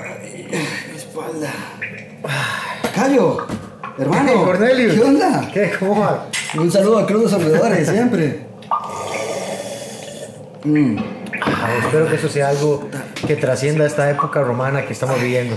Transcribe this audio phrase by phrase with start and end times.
[0.00, 1.52] Mi espalda.
[2.94, 3.46] Cayo,
[3.98, 4.44] hermano.
[4.44, 4.94] Cornelius.
[4.94, 5.50] ¿Qué onda?
[5.52, 5.72] ¿Qué?
[5.78, 6.26] ¿Cómo va?
[6.54, 8.46] Un saludo a Cruz Olvidadores, siempre.
[10.64, 10.96] Mm.
[11.44, 12.88] Ah, espero que eso sea algo
[13.26, 15.56] que trascienda esta época romana que estamos viviendo.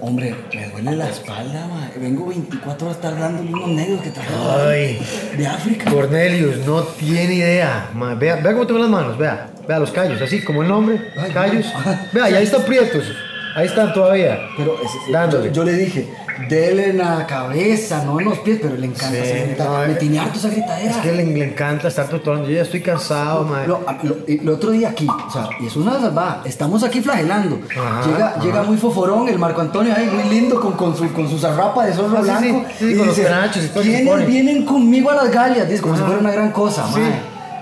[0.00, 1.90] Hombre, me duele la espalda, ma.
[1.96, 5.00] Vengo 24 horas tardando unos negros que trajeron Ay,
[5.36, 5.90] de África.
[5.90, 7.90] Cornelius, no tiene idea.
[7.94, 9.48] Ma, Vea, vea cómo tengo las manos, vea.
[9.66, 11.66] Vea los callos, así como el nombre, Ay, callos.
[12.12, 13.04] Vea, y ahí están prietos.
[13.58, 14.38] Ahí están todavía.
[14.56, 14.76] Pero
[15.12, 15.48] Dándole.
[15.48, 16.08] Yo, yo le dije,
[16.48, 19.92] dele en la cabeza, no en los pies, pero le encanta Sí, esa no, Me
[19.92, 19.96] eh.
[19.96, 20.90] tiene harto esa gritadera.
[20.90, 22.48] Es que le, le encanta estar torturando.
[22.48, 23.66] Yo ya estoy cansado, ma.
[23.66, 27.58] Lo, lo- el otro día aquí, o sea, y es una salvada, estamos aquí flagelando.
[27.76, 28.40] Ajá, llega, ajá.
[28.42, 31.84] llega muy foforón el Marco Antonio ahí, muy lindo, con, con, su, con su zarrapa
[31.86, 32.68] de zorro Ah, sí, blanco.
[32.78, 34.24] sí, sí, con los y todo ¿Quiénes pone".
[34.26, 35.68] vienen conmigo a las galias?
[35.68, 37.00] Dice, como si fuera una gran cosa, Sí.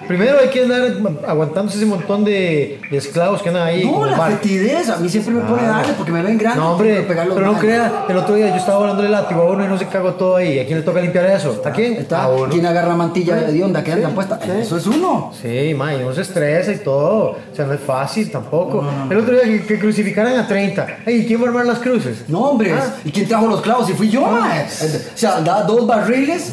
[0.08, 0.82] Primero hay que andar
[1.26, 3.84] aguantándose ese montón de, de esclavos que andan ahí.
[3.84, 6.60] No, la fetidez, a mí siempre me pone darle porque me ven grande.
[6.60, 9.68] No, hombre, pero no crea, el otro día yo estaba volándole látigo a uno y
[9.68, 10.58] no se cagó todo ahí.
[10.60, 11.60] ¿A quién le toca limpiar eso?
[11.64, 11.94] ¿A quién?
[11.94, 12.48] Está, A uno.
[12.50, 14.38] ¿Quién agarra mantilla de onda que Sí, andan puesta?
[14.42, 14.50] sí.
[14.60, 15.32] Eso es uno.
[15.40, 17.36] Sí, ma, y uno se estresa y todo.
[17.52, 18.84] O sea, no es fácil tampoco.
[19.10, 20.86] El otro día que, que crucificaran a 30.
[21.06, 22.24] Ey, ¿quién va a armar las cruces?
[22.28, 22.94] No, hombre, Ah.
[23.04, 23.86] ¿y quién trajo los clavos?
[23.86, 24.64] Si fui yo, mae.
[24.66, 26.52] O sea, andaba dos barriles,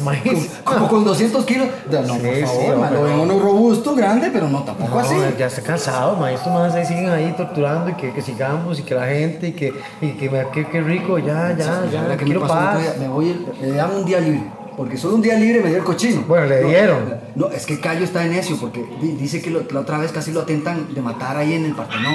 [0.64, 1.68] con- como con 200 kilos.
[1.90, 5.14] No, por Sí, sí, favor, mae, hombre, robusto, grande, pero no tampoco No, así.
[5.38, 6.32] ya está cansado, ma.
[6.32, 9.52] Estos más ahí siguen ahí torturando y que, que sigamos y que la gente y
[9.52, 12.02] que, y que qué, qué rico, ya, ya, ¿Sabes ya.
[12.02, 12.94] la que me pasó día?
[12.98, 14.42] Me voy, me dan un día libre.
[14.76, 16.22] Porque solo un día libre me dio el cochino.
[16.26, 17.14] Bueno, le dieron.
[17.36, 20.10] No, es que Cayo está en necio porque di- dice que lo- la otra vez
[20.10, 22.12] casi lo atentan de matar ahí en el Partenón.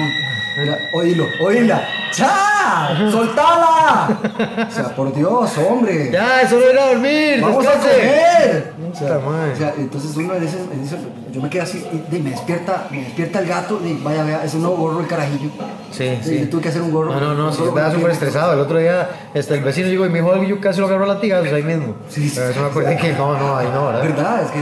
[0.94, 1.82] Oílo, oíla.
[2.12, 2.49] ¡Cha!
[3.10, 4.18] ¡Soltala!
[4.68, 6.10] O sea, por Dios, hombre.
[6.12, 7.40] Ya, solo ir a dormir.
[7.40, 7.90] ¡Vamos a descanse.
[8.00, 8.72] comer!
[8.92, 10.96] O sea, o sea, entonces uno de esos, en eso,
[11.30, 14.52] yo me quedé así y, me despierta, me despierta el gato y vaya, vea, es
[14.54, 15.50] un nuevo gorro el carajillo.
[15.92, 16.46] Sí, Y sí.
[16.50, 17.12] tuve que hacer un gorro.
[17.14, 18.52] No, no, no, sí, estaba súper estresado.
[18.54, 20.86] El otro día este, el vecino llegó y me dijo algo y yo casi lo
[20.86, 21.94] agarró a latigazos ahí mismo.
[22.08, 22.34] Sí, sí.
[22.36, 24.02] Pero eso me acordé que no, no, ahí no, ¿verdad?
[24.02, 24.42] ¿Verdad?
[24.42, 24.60] Es que.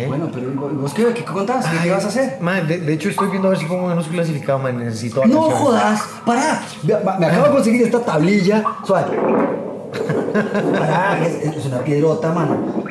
[0.00, 0.04] Sí.
[0.06, 1.66] Bueno, pero ¿y vos- qué, qué contás?
[1.66, 2.38] ¿Qué, qué vas a hacer?
[2.40, 4.78] Man, de, de hecho estoy viendo a ver si pongo menos clasificado, man.
[4.78, 5.50] Necesito No atención.
[5.64, 6.62] jodas, pará.
[7.06, 8.64] Va- Me acabo de conseguir esta tablilla.
[8.86, 9.16] Suave.
[10.78, 12.84] Pará, es, es una piedrota, mano.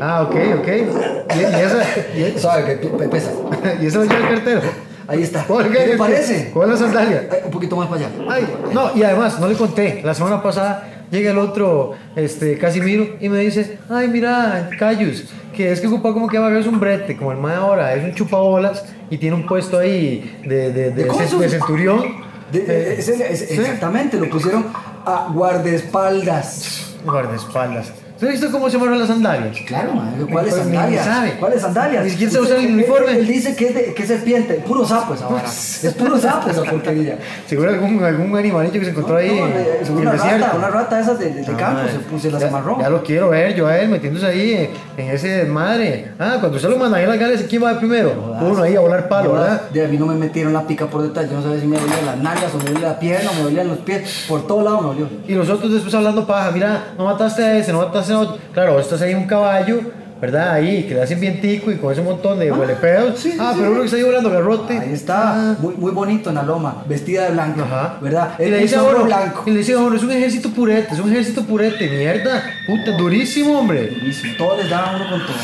[0.00, 0.68] Ah, ok, ok.
[0.68, 1.82] ¿Y, y esa?
[2.16, 3.30] ¿Y, Suave, que pe- pesa.
[3.82, 4.60] y esa la lleva el cartero?
[5.08, 5.44] Ahí está.
[5.44, 6.50] ¿Por ¿Qué te parece?
[6.52, 7.28] ¿Cuál es la sandalia?
[7.30, 8.10] Ay, un poquito más para allá.
[8.28, 10.02] Ay, no, y además, no le conté.
[10.04, 15.70] La semana pasada llega el otro, este, Casimiro, y me dice, ay, mira, Cayus, que
[15.70, 18.02] es que ocupa como que va a ver un brete, como el más ahora, es
[18.02, 21.40] un chupabolas y tiene un puesto ahí de, de, de, ¿De cónsul?
[21.40, 22.25] de centurión.
[22.56, 24.66] Exactamente, lo pusieron
[25.04, 26.96] a guardaespaldas.
[27.04, 27.92] Guardaespaldas.
[28.16, 29.58] ¿Usted ha visto cómo se mueven las sandalias?
[29.66, 30.26] Claro, man.
[30.32, 31.04] ¿Cuáles Pues sandalias?
[31.04, 31.32] sabe.
[31.38, 32.02] ¿Cuáles sandalias?
[32.04, 33.12] Ni siquiera se usa el uniforme.
[33.12, 34.54] Él, dice que es, de, que es serpiente.
[34.66, 35.46] Puro sapo esa vara.
[35.46, 37.18] Es puro sapo esa porquería.
[37.46, 40.98] Seguro algún, algún animalito que se encontró ahí No, en, el una rata, una rata
[41.00, 42.80] esas de, de, de Ah, campo, se, las ya, amarró.
[42.80, 46.12] ya lo quiero ver yo a él metiéndose ahí en, ese desmadre.
[46.18, 48.34] Ah, cuando usted lo manda ahí a las gales, ¿quién va primero?
[48.40, 49.68] Uno ahí a volar palo, ¿verdad?
[49.70, 51.78] De a mí no me metieron la pica por detrás, yo no sabía si me
[51.78, 54.64] dolían las nalgas o me dolía la pierna o me dolían los pies, por todos
[54.64, 55.08] lados me dolió.
[55.28, 58.38] Y nosotros después hablando paja, mira, no mataste a ese, no mataste a otro.
[58.52, 59.80] Claro, ahí en un caballo,
[60.20, 60.52] ¿verdad?
[60.52, 63.18] Ahí, que le hacen bien tico y con ese montón de huelepedos.
[63.20, 63.58] sí, sí, ah, sí.
[63.60, 64.78] pero uno que está ahí volando garrote.
[64.78, 67.98] Ahí está, Ah, muy, muy bonito en la loma, vestida de blanco, Ajá.
[68.00, 68.30] ¿verdad?
[68.38, 69.42] Y le dice uno, blanco.
[69.46, 73.58] y le dice uno, es un ejército purete, es un ejército purete, mierda, puta, durísimo,
[73.60, 73.88] hombre.
[73.88, 75.36] Durísimo, Todos les daban uno con todo.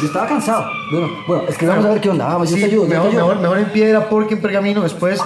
[0.00, 0.64] Yo estaba cansado.
[0.90, 2.26] Bueno, bueno, es que vamos a ver qué onda.
[2.26, 2.84] Vamos, yo Sí, te ayudo.
[2.84, 3.20] yo te mejor, ayudo.
[3.26, 5.20] mejor, mejor en piedra porque en pergamino después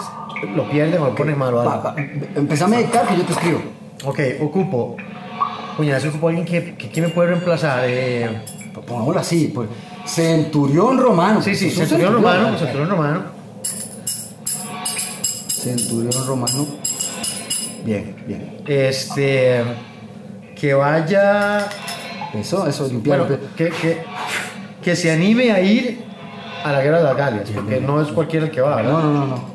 [0.56, 1.60] lo pierden o lo ponen malo.
[1.60, 1.82] Algo.
[1.84, 1.94] va,
[2.34, 3.62] empezame a dictar que yo te escribo.
[4.04, 4.96] Ok, ocupo.
[5.78, 7.84] Ocupo a alguien que, que, que me puede reemplazar.
[7.84, 8.42] Eh,
[8.86, 9.68] Pongámoslo así, pues.
[10.06, 11.42] Centurión romano.
[11.42, 13.22] sí, sí, centurión romano, centurión romano.
[15.48, 16.66] Centurión romano.
[17.84, 18.58] Bien, bien.
[18.66, 19.62] Este.
[20.54, 21.68] Que vaya.
[22.34, 23.26] Eso, eso, limpiar.
[23.26, 24.02] Bueno, que, que,
[24.82, 26.04] que se anime a ir
[26.64, 28.92] a la guerra de las Galias, porque no es cualquiera el que va, ¿verdad?
[28.92, 29.50] No, no, no, no.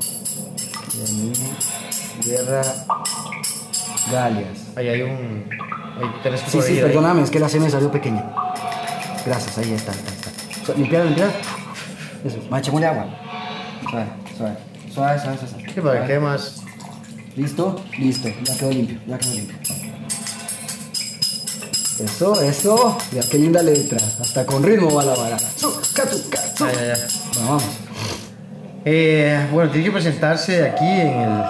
[2.26, 2.62] Guerra
[4.12, 4.68] Galias.
[4.76, 5.46] Ahí hay un.
[6.02, 6.82] Ahí tenés que Sí, sí, ahí.
[6.82, 8.24] perdóname, es que la C me salió pequeña.
[9.26, 10.74] Gracias, ahí está, está, está.
[10.74, 11.32] Limpiar, limpiar.
[12.26, 13.06] Eso, más echémosle agua.
[13.90, 14.06] Suave,
[14.38, 14.56] suave.
[14.94, 15.66] Suave, suave, suave.
[15.74, 16.62] Sí, para que más.
[17.36, 17.82] ¿Listo?
[17.98, 19.58] Listo, ya quedó limpio, ya quedó limpio.
[22.00, 22.98] Eso, eso.
[23.12, 24.00] Mira qué linda letra.
[24.20, 25.38] Hasta con ritmo va la vara.
[25.40, 26.66] Su, catu, catu.
[26.66, 27.08] Ya, ya.
[27.34, 27.64] Bueno, vamos.
[28.86, 31.44] Eh, bueno, tiene que presentarse aquí en el.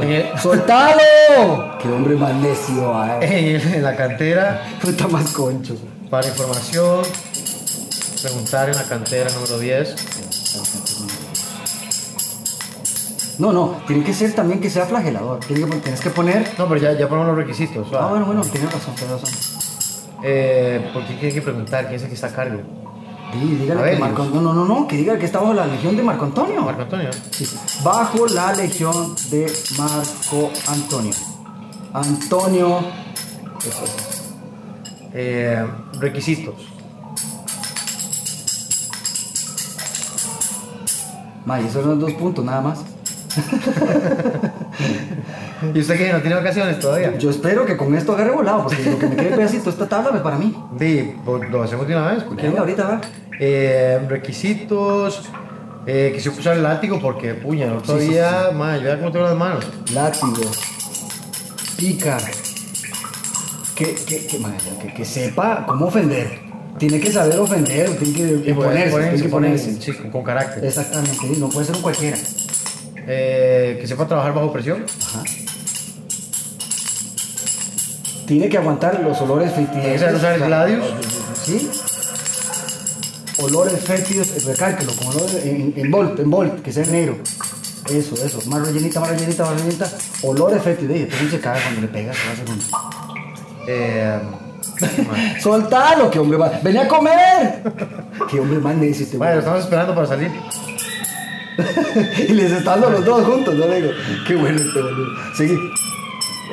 [0.00, 1.78] El- ¡Soltalo!
[1.80, 3.26] ¡Qué hombre más necio, ah, eh.
[3.62, 5.76] en el- en la cantera Puta más concho.
[6.10, 7.02] para información.
[8.22, 9.94] Preguntar en la cantera número 10.
[13.38, 15.40] No, no, tiene que ser también que sea flagelador.
[15.40, 16.46] Que, tienes que poner.
[16.58, 17.88] No, pero ya, ya ponemos los requisitos.
[17.98, 19.30] Ah, bueno, bueno, tienes razón, tienes razón.
[20.22, 22.60] Eh, ¿Por qué tiene que preguntar quién es el que está a cargo?
[23.32, 24.00] Dígale que Abelius.
[24.00, 26.62] Marco No, no, no, no, que diga que está bajo la legión de Marco Antonio.
[26.62, 27.10] Marco Antonio.
[27.30, 27.46] Sí,
[27.84, 31.12] bajo la legión de Marco Antonio.
[31.92, 32.78] Antonio.
[33.60, 33.96] Eso es.
[35.12, 35.66] Eh,
[35.98, 36.54] requisitos.
[41.44, 42.84] May, esos son dos puntos nada más.
[45.74, 46.12] ¿Y usted qué?
[46.12, 47.16] ¿No tiene vacaciones todavía?
[47.18, 50.16] Yo espero que con esto agarre volado, porque lo que me quede pedacito esta tabla
[50.16, 50.56] es para mí.
[50.78, 52.22] Sí, pues, lo hacemos de una vez.
[52.24, 53.00] ¿por qué Venga, ahorita va.
[53.38, 55.22] Eh, requisitos.
[55.86, 59.12] Eh, quisiera usar el látigo porque, puña, el otro Sí, sí, día, madre, vea cómo
[59.12, 59.66] tengo las manos.
[59.92, 60.50] Látigo.
[61.76, 62.18] Pica.
[63.74, 66.38] Que, que, que, madre, que, que sepa cómo ofender.
[66.78, 68.90] Tiene que saber ofender, tiene que pues, imponerse.
[68.90, 70.64] ponerse, tiene que ponerse, sí, con, con carácter.
[70.64, 72.16] Exactamente, sí, no puede ser un cualquiera.
[73.06, 74.84] Eh, que sepa trabajar bajo presión.
[75.06, 75.22] Ajá.
[78.30, 79.82] Tiene que aguantar los olores fétidos.
[79.82, 80.86] Tiene usar el gladius.
[81.34, 81.68] ¿Sí?
[83.42, 87.16] Olores fétidos, recálquelo, con olores en, en volt, en volt, que sea negro.
[87.88, 89.90] Eso, eso, más rellenita, más rellenita, más rellenita.
[90.22, 92.60] Olores fétidos, dije, tú se caga cuando le pegas, se va a hacer un...
[93.66, 94.20] Eh.
[95.40, 96.62] ¡Soltalo, que hombre más!
[96.62, 97.62] ¡Venía a comer!
[98.30, 99.38] ¡Qué hombre más necio este bueno, güey.
[99.40, 100.30] estamos esperando para salir.
[102.28, 103.66] Y les están dando los dos juntos, ¿no?
[103.66, 103.90] Digo,
[104.24, 105.34] qué bueno este boludo.
[105.34, 105.58] Seguí.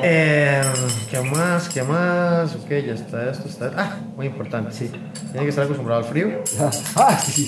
[0.02, 0.62] Eh,
[1.10, 1.68] ¿Qué más?
[1.68, 2.54] ¿Qué más?
[2.54, 3.72] Ok, ya está esto, está...
[3.76, 4.72] Ah, muy importante.
[4.72, 4.90] Sí.
[5.32, 6.42] Tiene que estar acostumbrado al frío.
[6.96, 7.46] Ah, sí.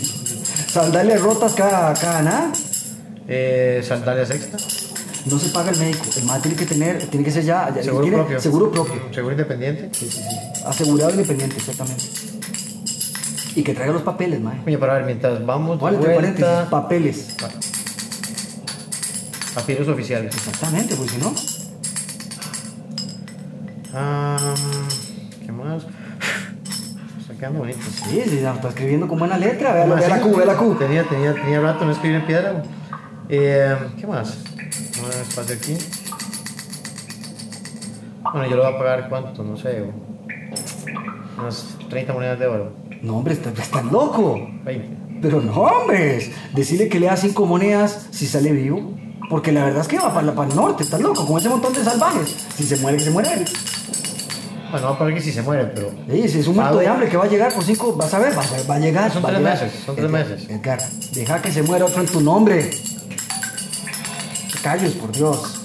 [0.69, 2.53] Sandalias rotas cada, cada nada.
[3.29, 4.59] Eh, sandalias extra.
[5.27, 6.05] No se paga el médico.
[6.17, 8.41] El más tiene que tener, tiene que ser ya, ya- Seguro tiene propio.
[8.41, 9.03] Seguro propio.
[9.13, 9.91] Seguro independiente.
[9.93, 10.63] Sí, sí, sí.
[10.67, 12.05] Asegurado independiente, exactamente.
[13.57, 14.61] Y que traiga los papeles, mae.
[14.67, 16.41] Oye, para ver, mientras vamos ¿Cuál paréntesis?
[16.41, 16.71] vuelta...
[16.71, 17.27] Papeles.
[19.55, 20.35] Papiros oficiales.
[20.35, 21.35] Exactamente, pues si no.
[23.93, 24.55] Ah,
[25.45, 25.85] ¿Qué más?
[27.21, 27.79] Está quedando bonito.
[27.81, 29.73] Sí, sí, está escribiendo con buena letra.
[29.73, 30.75] Vea, vea la Q, vea la Q.
[30.77, 32.63] Tenía, tenía, tenía rato no escribir en piedra.
[33.29, 34.39] Eh, ¿Qué más?
[35.03, 35.77] Más espacio aquí.
[38.33, 39.85] Bueno, yo lo voy a pagar cuánto, no sé.
[41.39, 42.73] Unas 30 monedas de oro.
[43.03, 44.49] No, hombre, está, está loco.
[44.65, 45.21] 20.
[45.23, 46.33] Pero no, hombre.
[46.55, 48.95] Decirle que le da cinco monedas si sale vivo.
[49.31, 51.83] Porque la verdad es que va para, el norte, está loco, con ese montón de
[51.85, 52.35] salvajes.
[52.57, 53.45] Si se muere, que se muere él.
[54.73, 55.91] Bueno, va a pagar que si se muere, pero.
[56.09, 58.19] Ey, si es un muerto de hambre que va a llegar por cinco, vas a
[58.19, 59.13] ver, va, a- va a llegar.
[59.13, 59.55] Son va tres llegar.
[59.63, 60.51] meses, son tres Edgar, meses.
[60.51, 60.79] Edgar,
[61.13, 62.71] deja que se muera otro en tu nombre.
[64.63, 65.61] Callos, por Dios.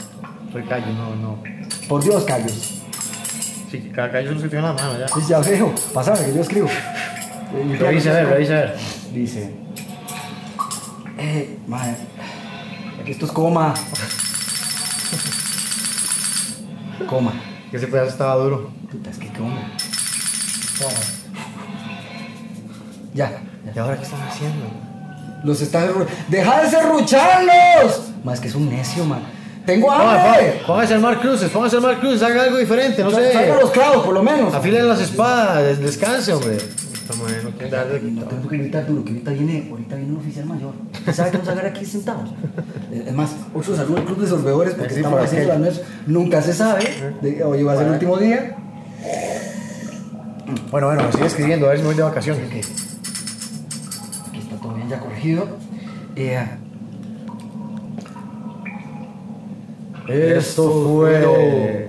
[0.52, 1.44] Soy callo, no, no.
[1.90, 2.72] Por Dios, Callos.
[3.70, 5.08] Sí, que cada callo es lo que en la mano ya.
[5.08, 5.74] Sí, ya veo.
[5.94, 6.70] Pásame, que yo escribo.
[7.80, 8.76] Revisa a ver, revisa a ver.
[9.14, 9.52] Dice.
[11.18, 11.96] Eh, madre.
[13.06, 13.74] Esto es coma.
[17.07, 17.34] Coma.
[17.72, 18.72] Que ese pedazo estaba duro.
[18.92, 19.72] Puta, es que coma.
[23.13, 23.42] Ya.
[23.74, 24.66] ¿Y ahora qué están haciendo?
[25.44, 25.90] Los están.
[26.28, 28.02] ¡Deja de serrucharlos!
[28.24, 29.22] Más que es un necio, man.
[29.66, 30.62] ¡Tengo hambre!
[30.66, 33.34] Póngase al Mar Cruces, póngase al Mar Cruces, haga algo diferente, no sé.
[33.34, 34.54] Saca los clavos, por lo menos.
[34.54, 36.58] Afilen las espadas, des- descanse, hombre.
[37.07, 39.96] Esta madre no quiere dar de No tengo que gritar duro, que ahorita viene, ahorita
[39.96, 40.74] viene un oficial mayor.
[41.13, 42.31] ¿Sabe que vamos a ver aquí sentados?
[42.92, 45.81] Eh, Es más, otro saludo al club de sorbedores porque Sí, estamos haciendo la nuez.
[46.08, 46.84] Nunca se sabe.
[47.22, 48.56] de- hoy va a ser el último día.
[50.72, 52.41] Bueno, bueno, sigue escribiendo, a ver si me voy de vacaciones.
[52.50, 52.60] Aquí
[54.39, 55.46] está todo bien ya corregido.
[56.15, 56.44] Eh,
[60.08, 61.88] Esto fue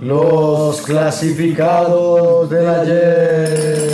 [0.00, 3.87] los clasificados del ayer.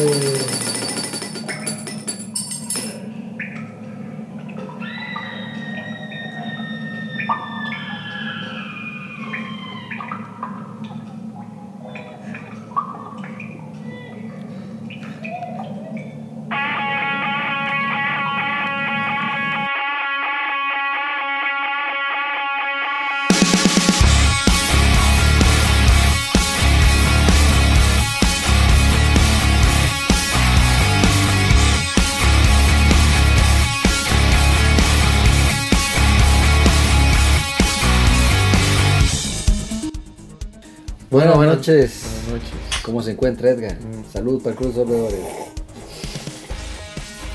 [41.68, 42.02] Noches.
[42.02, 42.82] Buenas noches.
[42.82, 43.76] ¿Cómo se encuentra Edgar?
[43.80, 44.12] Mm.
[44.12, 45.20] Salud para el Cruz Sorbedores.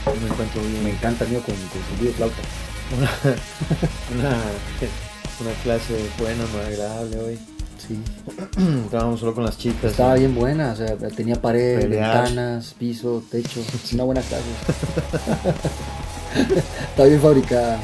[0.05, 0.83] Me encuentro bien.
[0.83, 2.35] Me encanta el mío con, con de flauta.
[4.15, 4.29] Una,
[5.41, 7.39] una clase buena, muy agradable hoy.
[7.77, 7.99] Sí.
[8.85, 9.91] Estábamos solo con las chicas.
[9.91, 12.25] Estaba bien buena, o sea, tenía pared, Pelear.
[12.25, 13.61] ventanas, piso, techo.
[13.93, 14.43] Una buena clase.
[16.89, 17.79] Está bien fabricada.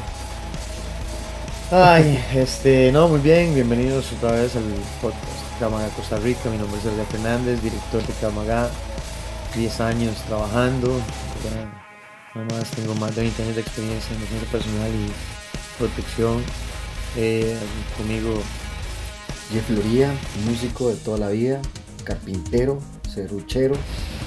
[1.72, 4.62] Ay, este, no, muy bien, bienvenidos otra vez al
[5.02, 6.50] podcast Camaga Costa Rica.
[6.50, 8.68] Mi nombre es Sergio Fernández, director de Camaga,
[9.54, 11.00] 10 años trabajando.
[12.34, 15.10] Además, tengo más de 20 años de experiencia en defensa personal y
[15.78, 16.42] protección.
[17.16, 17.56] Eh,
[17.96, 18.34] conmigo,
[19.52, 20.12] Jeff Loría,
[20.44, 21.62] músico de toda la vida,
[22.04, 22.78] carpintero,
[23.12, 23.74] serruchero,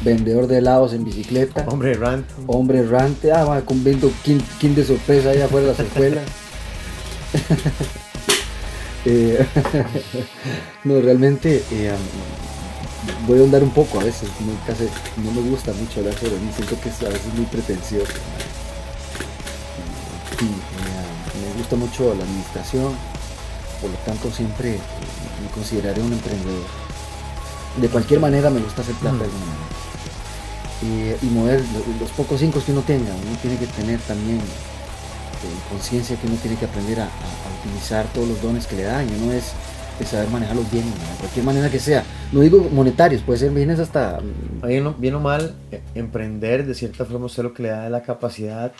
[0.04, 2.26] vendedor de helados en bicicleta, hombre rant.
[2.48, 6.24] hombre errante, ah, va, con viendo kin, kin de sorpresa allá afuera de las escuelas.
[9.06, 9.46] Eh,
[10.84, 11.94] no, realmente eh,
[13.28, 14.30] voy a andar un poco a veces,
[15.24, 18.12] no, me gusta mucho hablar sobre mí, siento que es a veces muy pretencioso.
[20.38, 22.94] Sí, eh, me gusta mucho la administración,
[23.82, 26.66] por lo tanto siempre me consideraré un emprendedor.
[27.78, 29.70] De cualquier manera me gusta hacer plata de alguna manera.
[30.82, 34.40] Eh, y mover lo- los pocos cinco que uno tenga, uno tiene que tener también
[35.70, 38.84] conciencia que uno tiene que aprender a, a- a utilizar todos los dones que le
[38.84, 39.52] dan, y uno es,
[40.00, 40.92] es saber manejarlos bien, ¿no?
[40.96, 42.04] de cualquier manera que sea.
[42.32, 44.20] No digo monetarios, puede ser bienes hasta...
[44.22, 47.70] mm, Bien o, bien o mal, eh, emprender de cierta forma usted lo que le
[47.70, 48.72] da la capacidad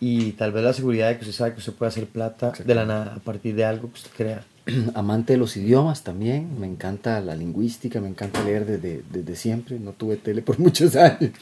[0.00, 2.74] y tal vez la seguridad de que usted sabe que usted puede hacer plata de
[2.74, 4.42] la nada a partir de algo que usted crea.
[4.94, 9.78] amante de los idiomas también, me encanta la lingüística, me encanta leer desde, desde siempre,
[9.80, 11.32] no tuve tele por muchos años,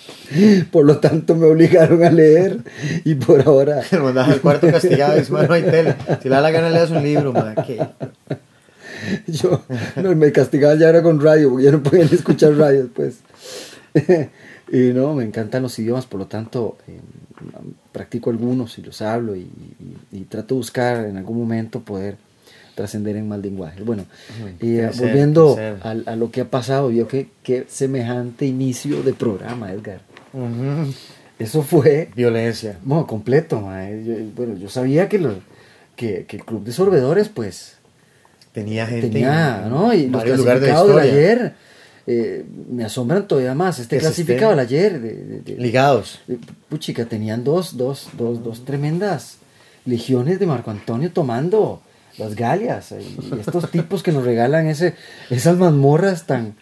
[0.70, 2.60] por lo tanto me obligaron a leer
[3.04, 3.82] y por ahora...
[3.92, 5.96] Mandaba al cuarto castigado y dice, "Ma, no hay tele.
[6.22, 7.78] Si le da la gana, le das un libro, ma, ¿qué?
[9.26, 9.62] Yo
[9.96, 13.20] no, me castigaban ya era con radio, porque ya no podían escuchar radio después.
[14.72, 17.00] y no, me encantan los idiomas, por lo tanto, eh,
[17.92, 22.16] practico algunos y los hablo y, y- y trato de buscar en algún momento poder
[22.80, 23.82] trascender en mal lenguaje.
[23.82, 24.04] Bueno,
[24.62, 29.70] Uy, eh, volviendo a, lo que ha pasado, vio que, que semejante inicio de programa,
[29.72, 30.00] Edgar.
[31.38, 32.78] Eso fue Violencia.
[32.82, 34.02] bueno, completo, mae.
[34.04, 35.40] Yo- bueno, yo sabía que, lo-
[35.96, 37.76] que, que el club de sorbedores, pues,
[38.52, 39.92] Tenía gente tenía, en ¿no?
[39.94, 41.12] Y los de clasificados historia.
[41.12, 41.54] ayer
[42.08, 43.78] eh, me asombran todavía más.
[43.78, 46.18] Este Que clasificado del ayer, de, de- de- Ligados.
[46.26, 49.36] de- puchica, tenían dos, dos, dos, dos tremendas
[49.84, 51.80] legiones de Marco Antonio tomando
[52.20, 52.92] las galias.
[52.92, 54.94] eh, Y estos tipos que nos regalan ese,
[55.30, 56.54] esas mazmorras tan,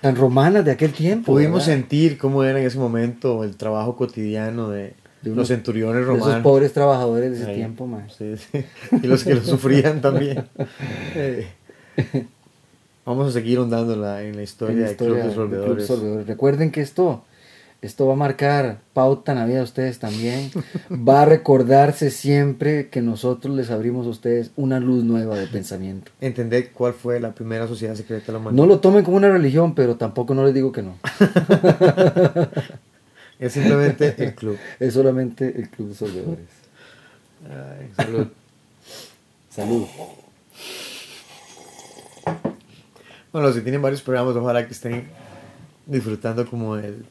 [0.00, 1.32] tan romanas de aquel tiempo.
[1.32, 1.80] Pudimos ¿verdad?
[1.80, 4.82] sentir cómo era en ese momento el trabajo cotidiano de,
[5.22, 6.42] De los unos- centuriones de esos romanos.
[6.42, 7.56] pobres trabajadores de ese Ahí.
[7.56, 8.08] tiempo, mae.
[8.16, 8.64] Sí, sí.
[9.02, 10.44] Y los que lo sufrían también.
[11.14, 11.46] Eh,
[13.04, 15.56] Vamos a seguir ahondándola en la historia, en la del Club de historia Club de
[15.56, 15.86] Sorbedores.
[15.86, 16.26] Sorbedores.
[16.26, 17.24] Recuerden que esto,
[17.82, 20.50] esto va a marcar pauta en la vida de ustedes también.
[20.90, 26.10] Va a recordarse siempre que nosotros les abrimos a ustedes una luz nueva de pensamiento.
[26.20, 28.62] Entender cuál fue la primera sociedad secreta de la humanidad.
[28.62, 30.96] No lo tomen como una religión, pero tampoco no les digo que no.
[33.38, 34.58] Es simplemente el club.
[34.80, 36.48] Es solamente el Club de Sorbedores.
[37.44, 38.28] Ay, salud.
[39.50, 39.86] Salud.
[43.32, 45.04] Bueno, que tienen varios programas, ojalá que estén
[45.84, 47.04] disfrutando como el.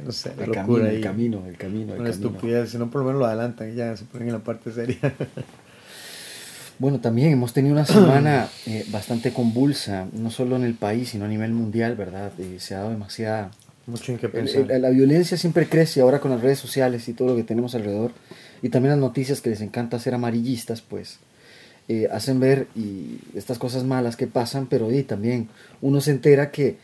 [0.00, 0.96] No sé, la El locura camino, ahí.
[0.96, 2.28] el camino, el camino, el Una camino.
[2.28, 4.72] estupidez, si no por lo menos lo adelantan y ya se ponen en la parte
[4.72, 4.98] seria.
[6.78, 11.24] Bueno, también hemos tenido una semana eh, bastante convulsa, no solo en el país, sino
[11.26, 12.32] a nivel mundial, ¿verdad?
[12.38, 13.50] Eh, se ha dado demasiada
[13.86, 14.66] Mucho en qué pensar.
[14.66, 18.10] la violencia siempre crece ahora con las redes sociales y todo lo que tenemos alrededor.
[18.62, 21.18] Y también las noticias que les encanta ser amarillistas, pues
[21.88, 25.48] eh, hacen ver y estas cosas malas que pasan, pero y también
[25.82, 26.78] uno se entera que,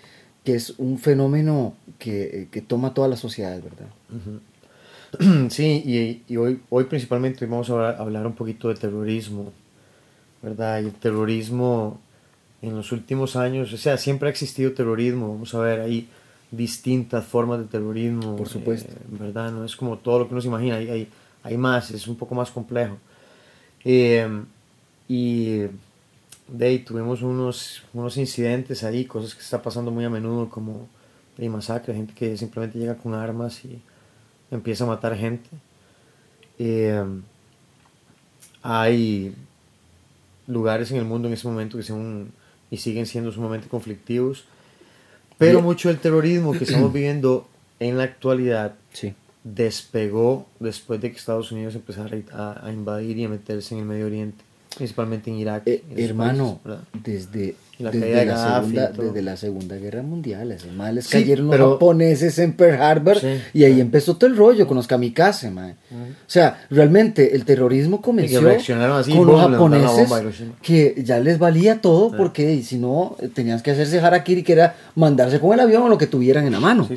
[0.45, 3.88] que es un fenómeno que, eh, que toma todas las sociedades, ¿verdad?
[5.50, 9.52] Sí, y, y hoy, hoy principalmente vamos a hablar, hablar un poquito de terrorismo,
[10.42, 10.83] ¿verdad?
[10.83, 11.99] Y el terrorismo
[12.61, 16.09] en los últimos años, o sea, siempre ha existido terrorismo, vamos a ver, hay
[16.50, 18.37] distintas formas de terrorismo.
[18.37, 18.90] Por supuesto.
[18.92, 19.52] eh, ¿Verdad?
[19.52, 21.09] No es como todo lo que uno se imagina, hay, hay,
[21.42, 22.99] hay más, es un poco más complejo.
[23.85, 24.28] Eh,
[25.09, 25.62] y
[26.49, 30.88] de ahí tuvimos unos, unos incidentes ahí, cosas que está pasando muy a menudo, como
[31.37, 33.81] de masacre, gente que simplemente llega con armas y
[34.50, 35.49] empieza a matar gente.
[36.59, 37.05] Eh,
[38.62, 39.35] hay
[40.47, 42.33] lugares en el mundo en ese momento que son
[42.71, 44.45] y siguen siendo sumamente conflictivos,
[45.38, 47.49] pero mucho del terrorismo que estamos viviendo
[47.81, 49.14] en la actualidad Sí.
[49.45, 53.87] despegó después de que Estados Unidos empezara a, a invadir y a meterse en el
[53.87, 54.45] Medio Oriente,
[54.77, 55.63] principalmente en Irak.
[55.67, 56.61] Eh, hermano,
[56.93, 59.07] desde la desde, la segunda, todo.
[59.07, 60.53] desde la Segunda Guerra Mundial.
[60.53, 63.29] Esos males Sí, cayeron los japoneses en Pearl Harbor Sí.
[63.55, 65.49] y ahí empezó todo el rollo con los kamikaze.
[65.49, 65.65] O
[66.27, 70.23] sea, realmente el terrorismo comenzó así, con los la japoneses bomba
[70.63, 74.75] que ya les valía todo porque y si no tenían que hacerse harakiri que era
[74.95, 76.89] mandarse con el avión o lo que tuvieran en la mano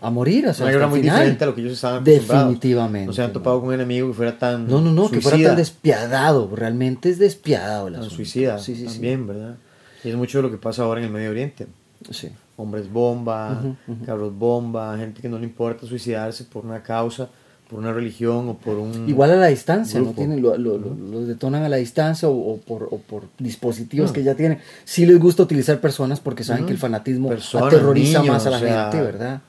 [0.00, 1.16] a morir, o sea, Una guerra muy final.
[1.16, 2.04] diferente a lo que ellos estaban.
[2.04, 5.20] Definitivamente, No se han topado con un enemigo que fuera tan No, no, no, que
[5.20, 8.10] fuera tan despiadado, realmente es despiadado asunto.
[8.10, 8.84] suicida sí.
[8.84, 9.56] también, ¿verdad?
[10.04, 11.66] Y es mucho de lo que pasa ahora en el Medio Oriente.
[12.10, 12.28] Sí.
[12.56, 13.62] Hombres bomba,
[14.06, 17.28] cabros bomba, gente que no le importa suicidarse por una causa,
[17.68, 19.08] por una religión o por un...
[19.08, 20.06] Igual a la distancia, ¿no?
[20.06, 20.18] grupo.
[20.18, 24.22] Tienen, lo, lo- lo- detonan a la distancia o, o por, o por dispositivos que
[24.22, 24.58] ya tienen.
[24.84, 28.56] Sí les gusta utilizar personas porque saben que el fanatismo aterroriza niños, más a la
[28.58, 29.40] o sea, gente, ¿verdad?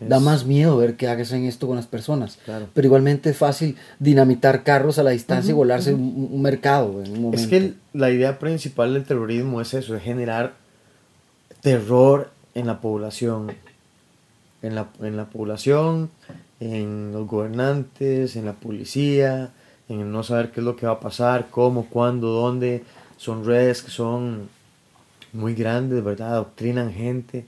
[0.00, 2.38] Es- Da más miedo ver que hagan esto con las personas.
[2.44, 2.66] Claro.
[2.74, 7.12] Pero igualmente es fácil dinamitar carros a la distancia y volarse un, un mercado en
[7.12, 7.40] un momento.
[7.42, 10.54] Es que el- la idea principal del terrorismo es eso, es generar
[11.60, 13.52] terror en la población.
[14.62, 16.10] En la, en la población,
[16.60, 19.50] en los gobernantes, en la policía,
[19.88, 22.82] en el no saber qué es lo que va a pasar, cómo, cuándo, dónde.
[23.16, 24.48] Son redes que son
[25.32, 26.32] muy grandes, ¿verdad?
[26.32, 27.44] Adoctrinan gente,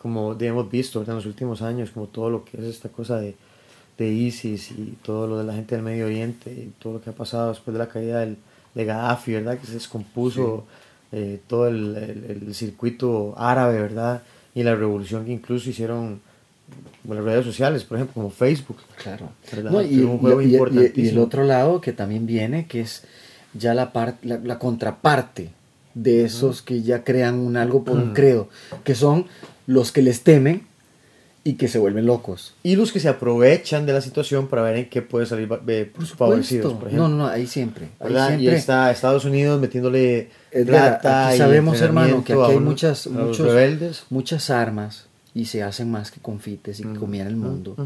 [0.00, 3.34] como hemos visto en los últimos años, como todo lo que es esta cosa de,
[3.98, 7.10] de ISIS y todo lo de la gente del Medio Oriente y todo lo que
[7.10, 8.36] ha pasado después de la caída del,
[8.74, 9.58] de Gaddafi, ¿verdad?
[9.58, 10.64] Que se descompuso
[11.12, 14.22] eh, todo el, el- el circuito árabe, ¿verdad?
[14.54, 16.20] Y la revolución que incluso hicieron
[17.04, 18.76] bueno, las redes sociales, por ejemplo, como Facebook.
[19.02, 19.30] Claro.
[19.72, 20.56] No, y, un juego y- y-
[21.02, 23.02] y- el otro lado que también viene, que es
[23.54, 25.50] ya la, par- la, la contraparte
[25.94, 28.48] de esos que ya crean un algo por un credo,
[28.84, 29.26] que son
[29.70, 30.66] los que les temen
[31.44, 32.54] y que se vuelven locos.
[32.64, 35.92] Y los que se aprovechan de la situación para ver en qué puede salir eh,
[36.16, 37.08] favorecidos, por ejemplo.
[37.08, 37.86] No, no, ahí siempre.
[38.00, 38.28] Ahí ¿verdad?
[38.28, 40.28] siempre Y está Estados Unidos metiéndole
[40.66, 44.04] plata aquí y sabemos, hermano, que aquí hay muchas, muchos, rebeldes.
[44.10, 47.76] muchas armas y se hacen más que confites y que comían el mundo.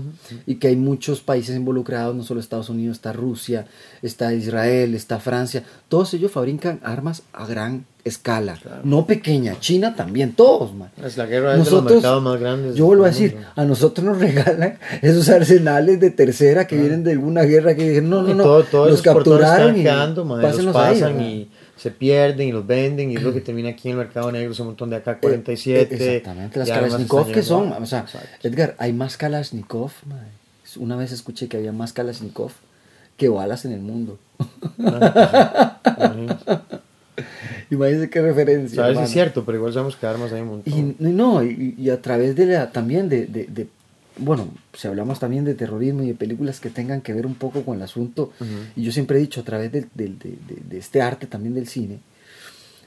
[0.47, 3.67] Y que hay muchos países involucrados, no solo Estados Unidos, está Rusia,
[4.03, 5.63] está Israel, está Francia.
[5.89, 9.59] Todos ellos fabrican armas a gran escala, no pequeña.
[9.61, 10.91] China también, todos, man.
[11.03, 12.75] Es la guerra es de los mercados más grandes.
[12.75, 13.49] yo vuelvo a decir, mundo.
[13.57, 18.11] a nosotros nos regalan esos arsenales de tercera que vienen de alguna guerra que dijeron,
[18.11, 21.49] no, no, no, todo- todos los capturaron y quedando, los ahí, pasan y
[21.85, 24.53] se pierden y los venden y es lo que termina aquí en el mercado negro,
[24.53, 25.67] ese montón de AK-47.
[25.69, 28.29] Eh, Exactamente, las Kalashnikov que son, o sea, Exacto.
[28.49, 29.93] Edgar, hay más Kalashnikov.
[30.79, 32.53] Una vez escuché que había más Kalashnikov
[33.19, 34.19] que balas en el mundo.
[34.79, 36.59] Imagínate.
[37.71, 38.77] Imagínense qué referencia.
[38.77, 39.07] Sabes, hermano.
[39.07, 40.73] es cierto, pero igual sabemos que armas hay un montón.
[40.73, 43.69] Y y no, y, y a través de la, también de, de- de-
[44.17, 47.63] bueno, si hablamos también de terrorismo y de películas que tengan que ver un poco
[47.63, 48.33] con el asunto,
[48.77, 50.37] y yo siempre he dicho, a través del- de, de-
[50.69, 51.99] de este arte también del cine,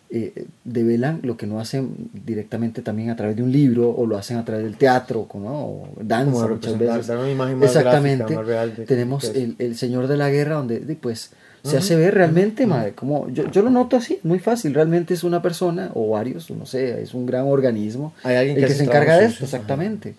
[0.09, 4.17] eh, develan lo que no hacen directamente también a través de un libro o lo
[4.17, 5.49] hacen a través del teatro ¿no?
[5.65, 7.09] o danza muchas veces.
[7.09, 8.17] una imagen más exactamente.
[8.23, 11.31] gráfica, más real de- tenemos de- el, el señor de la guerra donde de, pues
[11.63, 15.25] se hace ver realmente madre, como yo, yo lo noto así muy fácil realmente es
[15.25, 18.73] una persona o varios no sé es un gran organismo Hay alguien el que que
[18.73, 20.15] hace se encarga de esto exactamente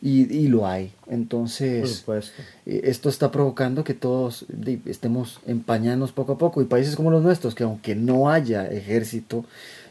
[0.00, 0.92] y, y lo hay.
[1.08, 1.90] Entonces
[2.66, 4.46] eh, esto está provocando que todos
[4.86, 6.60] estemos empañándonos poco a poco.
[6.62, 9.44] Y países como los nuestros que aunque no haya ejército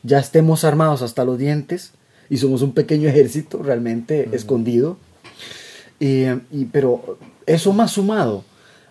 [0.04, 1.91] ya estemos armados hasta los dientes
[2.30, 4.97] y somos un pequeño ejército realmente escondido.
[6.00, 8.43] Eh, y, pero eso más sumado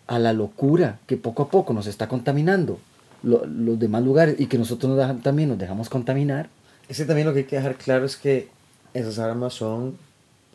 [0.06, 2.78] a la locura que poco a poco nos está contaminando
[3.22, 6.48] lo- los demás lugares y que nosotros nos dejan- también nos dejamos contaminar.
[6.88, 8.48] Es que también lo que hay que dejar claro es que
[8.94, 9.96] esas armas son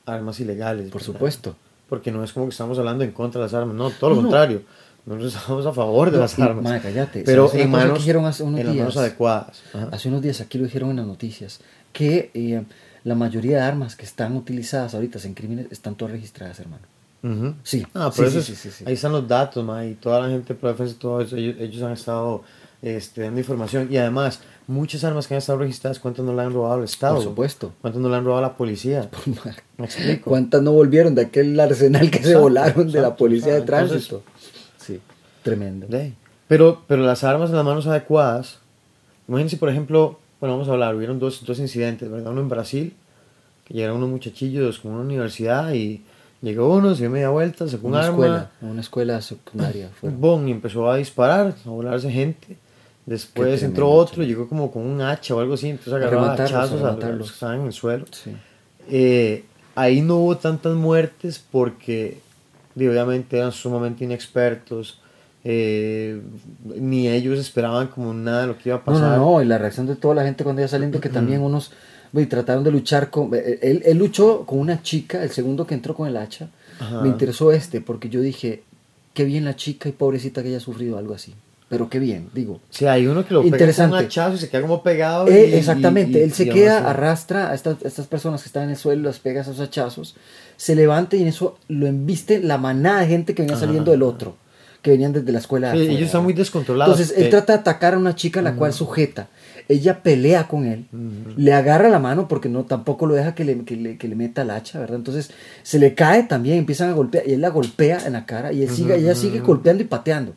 [0.06, 0.90] armas ilegales.
[0.92, 1.06] por ¿verdad?
[1.14, 1.56] supuesto
[1.90, 4.16] Porque no es como que estamos hablando en contra de las armas, no, todo lo
[4.18, 4.62] No, contrario.
[5.06, 6.64] Nosotros estamos a favor de No, las y, armas.
[6.64, 8.98] madre, cállate, pero ¿sabes en manos, hace unos en las manos días?
[9.06, 9.62] adecuadas.
[9.74, 9.90] Ajá.
[9.92, 11.60] Hace unos días aquí lo dijeron en las noticias
[11.94, 12.64] que eh,
[13.04, 16.84] la mayoría de armas que están utilizadas ahorita en crímenes están todas registradas, hermano.
[17.22, 17.54] Ujú.
[17.64, 20.30] Sí, Ah, pero sí, eso sí, sí, ahí están los datos, ma, y toda la
[20.30, 22.44] gente defensa, todo eso, ellos, ellos han estado
[22.82, 23.88] este, dando información.
[23.92, 27.16] Y además, muchas armas que han estado registradas, ¿cuántas no le han robado al Estado?
[27.16, 27.74] Por supuesto.
[27.82, 29.10] ¿Cuántas no le han robado a la policía?
[29.78, 30.30] ¿Me explico?
[30.30, 33.60] ¿Cuántas no volvieron de aquel arsenal que se Exacto, volaron de la exacto, policía de
[33.60, 33.88] exacto.
[33.88, 34.24] tránsito?
[34.78, 35.00] Sí,
[35.44, 35.88] tremendo.
[35.88, 36.14] De.
[36.48, 38.60] Pero, pero las armas en las manos adecuadas,
[39.28, 42.32] imagínense, por ejemplo, bueno, vamos a hablar, hubieron dos, dos incidentes, ¿verdad?
[42.32, 42.94] Uno en Brasil,
[43.66, 46.04] que llegaron unos muchachillos con una universidad y
[46.42, 49.90] llegó uno, se dio media vuelta, sacó un Una arma, escuela, una escuela secundaria.
[50.00, 50.10] fue.
[50.12, 52.58] boom, y empezó a disparar, a volarse gente.
[53.06, 56.64] Después entró otro, llegó como con un hacha o algo así, entonces agarraba rematarlos, a
[56.64, 58.06] hachazos a, los que estaban en el suelo.
[58.12, 58.32] Sí.
[58.90, 62.20] Eh, ahí no hubo tantas muertes porque
[62.76, 65.00] obviamente eran sumamente inexpertos,
[65.44, 66.20] eh,
[66.64, 69.18] ni ellos esperaban como nada de lo que iba a pasar.
[69.18, 71.72] no, no, y la reacción de toda la gente cuando iba saliendo, que también unos
[72.12, 73.30] güey, trataron de luchar con...
[73.34, 76.48] eh, Él, él luchó con una chica, el segundo que entró con el hacha.
[76.80, 77.02] Ajá.
[77.02, 78.64] Me interesó este, porque yo dije,
[79.14, 81.36] qué bien la chica y pobrecita que haya sufrido algo así.
[81.68, 82.60] Pero qué bien, digo.
[82.70, 84.20] Sí, hay uno que lo pega con Interesante.
[84.28, 85.28] un y se queda como pegado.
[85.28, 88.66] Eh, y- exactamente, y- él se queda, arrastra a estas, a estas personas que están
[88.66, 90.16] en el suelo, las pega esos hachazos,
[90.58, 93.66] se levanta y en eso lo embiste la manada de gente que venía Ajá.
[93.66, 94.36] saliendo del otro,
[94.84, 95.72] que venían desde la escuela.
[95.74, 97.00] Sí, ellos están muy descontrolados.
[97.00, 99.28] Entonces él eh, trata de atacar a una chica la cual sujeta.
[99.68, 100.86] Ella pelea con él,
[101.36, 104.14] le agarra la mano porque no tampoco lo deja que le, que le, que le
[104.16, 104.98] meta el hacha, ¿verdad?
[104.98, 105.32] Entonces
[105.64, 108.62] se le cae también, empiezan a golpear y él la golpea en la cara y
[108.62, 110.36] él sigue, ella sigue golpeando y pateando.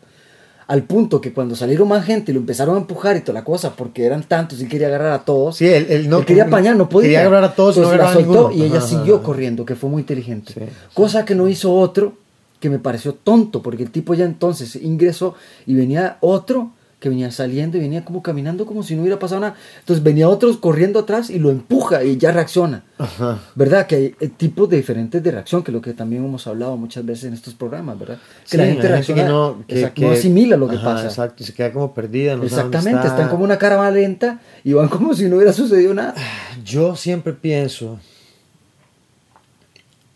[0.69, 3.45] Al punto que cuando salieron más gente y lo empezaron a empujar y toda la
[3.45, 5.57] cosa, porque eran tantos y quería agarrar a todos.
[5.57, 7.09] Sí, él, él no Él quería apañar, no podía.
[7.09, 9.25] Quería agarrar a todos y no Entonces la a y ella Ajá, siguió ajá.
[9.25, 10.53] corriendo, que fue muy inteligente.
[10.53, 10.61] Sí.
[10.93, 12.15] Cosa que no hizo otro,
[12.61, 15.35] que me pareció tonto, porque el tipo ya entonces ingresó
[15.67, 19.41] y venía otro que venía saliendo y venía como caminando como si no hubiera pasado
[19.41, 19.55] nada.
[19.79, 22.83] Entonces venía otro corriendo atrás y lo empuja y ya reacciona.
[22.99, 23.39] Ajá.
[23.55, 23.87] ¿Verdad?
[23.87, 26.77] Que hay eh, tipos de diferentes de reacción, que es lo que también hemos hablado
[26.77, 28.17] muchas veces en estos programas, ¿verdad?
[28.43, 30.85] Que Sí, la gente reacciona, que no, que- exacto, que- no asimila lo que Ajá,
[30.95, 31.05] pasa.
[31.07, 32.35] Exacto, se queda como perdida.
[32.37, 33.09] No Exactamente, está.
[33.15, 36.15] están como una caravana lenta y van como si no hubiera sucedido nada.
[36.65, 38.01] Yo siempre pienso,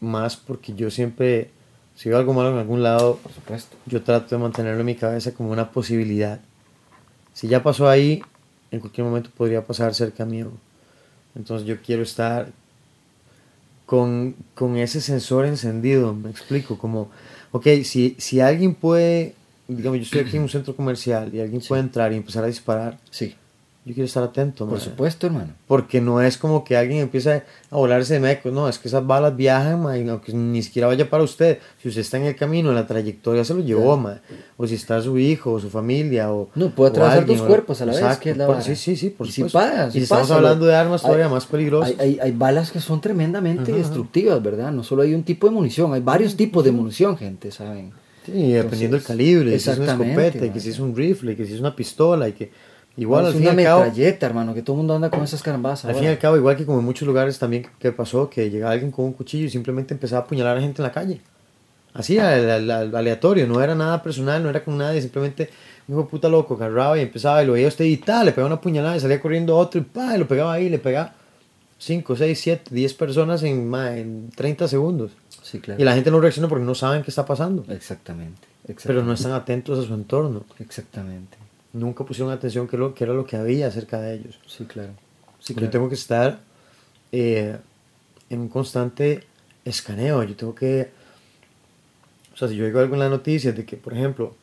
[0.00, 1.50] más porque yo siempre,
[1.94, 3.76] si veo algo malo en algún lado, Por supuesto.
[3.86, 6.40] yo trato de mantenerlo en mi cabeza como una posibilidad.
[7.32, 8.22] Si ya pasó ahí,
[8.70, 10.50] en cualquier momento podría pasar cerca mío.
[11.34, 12.48] Entonces yo quiero estar
[13.86, 17.10] con, con ese sensor encendido, me explico, como,
[17.52, 19.34] ok, si, si alguien puede,
[19.68, 22.46] digamos, yo estoy aquí en un centro comercial y alguien puede entrar y empezar a
[22.46, 23.34] disparar, Sí,
[23.84, 24.68] yo quiero estar atento.
[24.68, 25.54] por supuesto, hermano.
[25.66, 29.04] Porque no es como que alguien empiece a volarse de meco, no, es que esas
[29.04, 31.58] balas viajan, ma, y aunque ni siquiera vaya para usted.
[31.82, 34.20] Si usted está en el camino, en la trayectoria se lo llevó, ma.
[34.56, 36.48] o si está su hijo o su familia, o.
[36.54, 38.62] No, puede atravesar dos cuerpos a la vez, que es la.
[38.62, 39.58] Sí, sí, sí, por y si supuesto.
[39.58, 41.94] pasa, y si si estamos pasa, hablando de armas todavía hay- más peligrosas.
[41.98, 44.70] Hay, hay, hay balas que son tremendamente destructivas, ¿verdad?
[44.70, 47.92] No solo hay un tipo de munición, hay varios tipos de munición, gente, ¿saben?
[48.24, 51.36] Sí, dependiendo del calibre, si es una escopeta, y que si es un rifle, y
[51.36, 52.71] que si es una pistola, y que.
[52.96, 53.80] Igual, No, al es fin y al cabo.
[53.84, 55.84] metralleta, hermano, que todo el mundo anda con esas carambas.
[55.86, 58.50] Al fin y al cabo, igual que como en muchos lugares también que pasó, que
[58.50, 61.20] llegaba alguien con un cuchillo y simplemente empezaba a apuñalar a gente en la calle.
[61.94, 65.48] Así, al- al- al- aleatorio, no era nada personal, no era con nadie, simplemente
[65.88, 68.32] un hijo de puta loco agarraba y empezaba y lo veía usted y tal, le
[68.32, 71.14] pegaba una puñalada y salía corriendo otro y pa, y lo pegaba ahí, le pegaba
[71.78, 75.12] 5, 6, 7, 10 personas en, ma, en 30 segundos.
[75.42, 75.80] Sí, claro.
[75.80, 78.82] Y la gente no reacciona porque no saben qué está pasando, Exactamente, exactamente.
[78.86, 80.44] pero no están atentos a su entorno.
[80.60, 81.36] Exactamente.
[81.72, 84.38] Nunca pusieron atención que, lo, que era lo que había acerca de ellos.
[84.46, 84.92] Sí, claro.
[85.38, 85.70] Sí, Yo claro.
[85.70, 86.40] tengo que estar
[87.10, 87.56] eh,
[88.28, 89.24] en un constante
[89.64, 90.22] escaneo.
[90.22, 90.90] Yo tengo que.
[92.34, 94.36] O sea, si yo digo algo en las noticias de que, por ejemplo,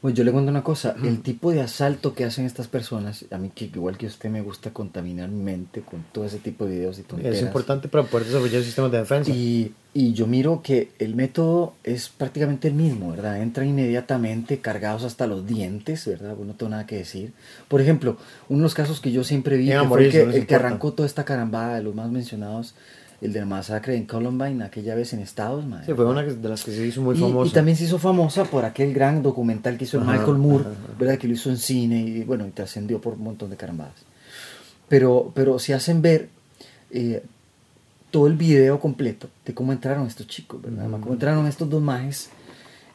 [0.00, 3.38] Pues yo le cuento una cosa, el tipo de asalto que hacen estas personas, a
[3.38, 6.76] mí que igual que usted me gusta contaminar mi mente con todo ese tipo de
[6.76, 7.36] videos y tonteras.
[7.36, 9.28] es importante para poder desarrollar sistemas de defensa.
[9.32, 13.42] Y, y yo miro que el método es prácticamente el mismo, ¿verdad?
[13.42, 16.36] Entran inmediatamente cargados hasta los dientes, ¿verdad?
[16.36, 17.32] Bueno, no tengo nada que decir.
[17.66, 18.16] Por ejemplo,
[18.48, 20.46] uno de los casos que yo siempre vi, que a fue el que, no el
[20.46, 22.76] que arrancó toda esta carambada de los más mencionados,
[23.20, 25.86] el de la masacre en Columbine, aquella vez en Estados, madre.
[25.86, 27.50] Sí, fue una de las que se hizo muy y, famosa.
[27.50, 30.70] y también se hizo famosa por aquel gran documental que hizo Ajá, Michael Moore, ajá,
[30.72, 30.94] ajá.
[30.98, 31.18] ¿verdad?
[31.18, 33.94] Que lo hizo en cine y bueno, y trascendió por un montón de carambadas.
[34.88, 36.28] Pero, pero se hacen ver
[36.90, 37.22] eh,
[38.10, 40.88] todo el video completo de cómo entraron estos chicos, ¿verdad?
[40.90, 42.30] Cómo entraron estos dos majes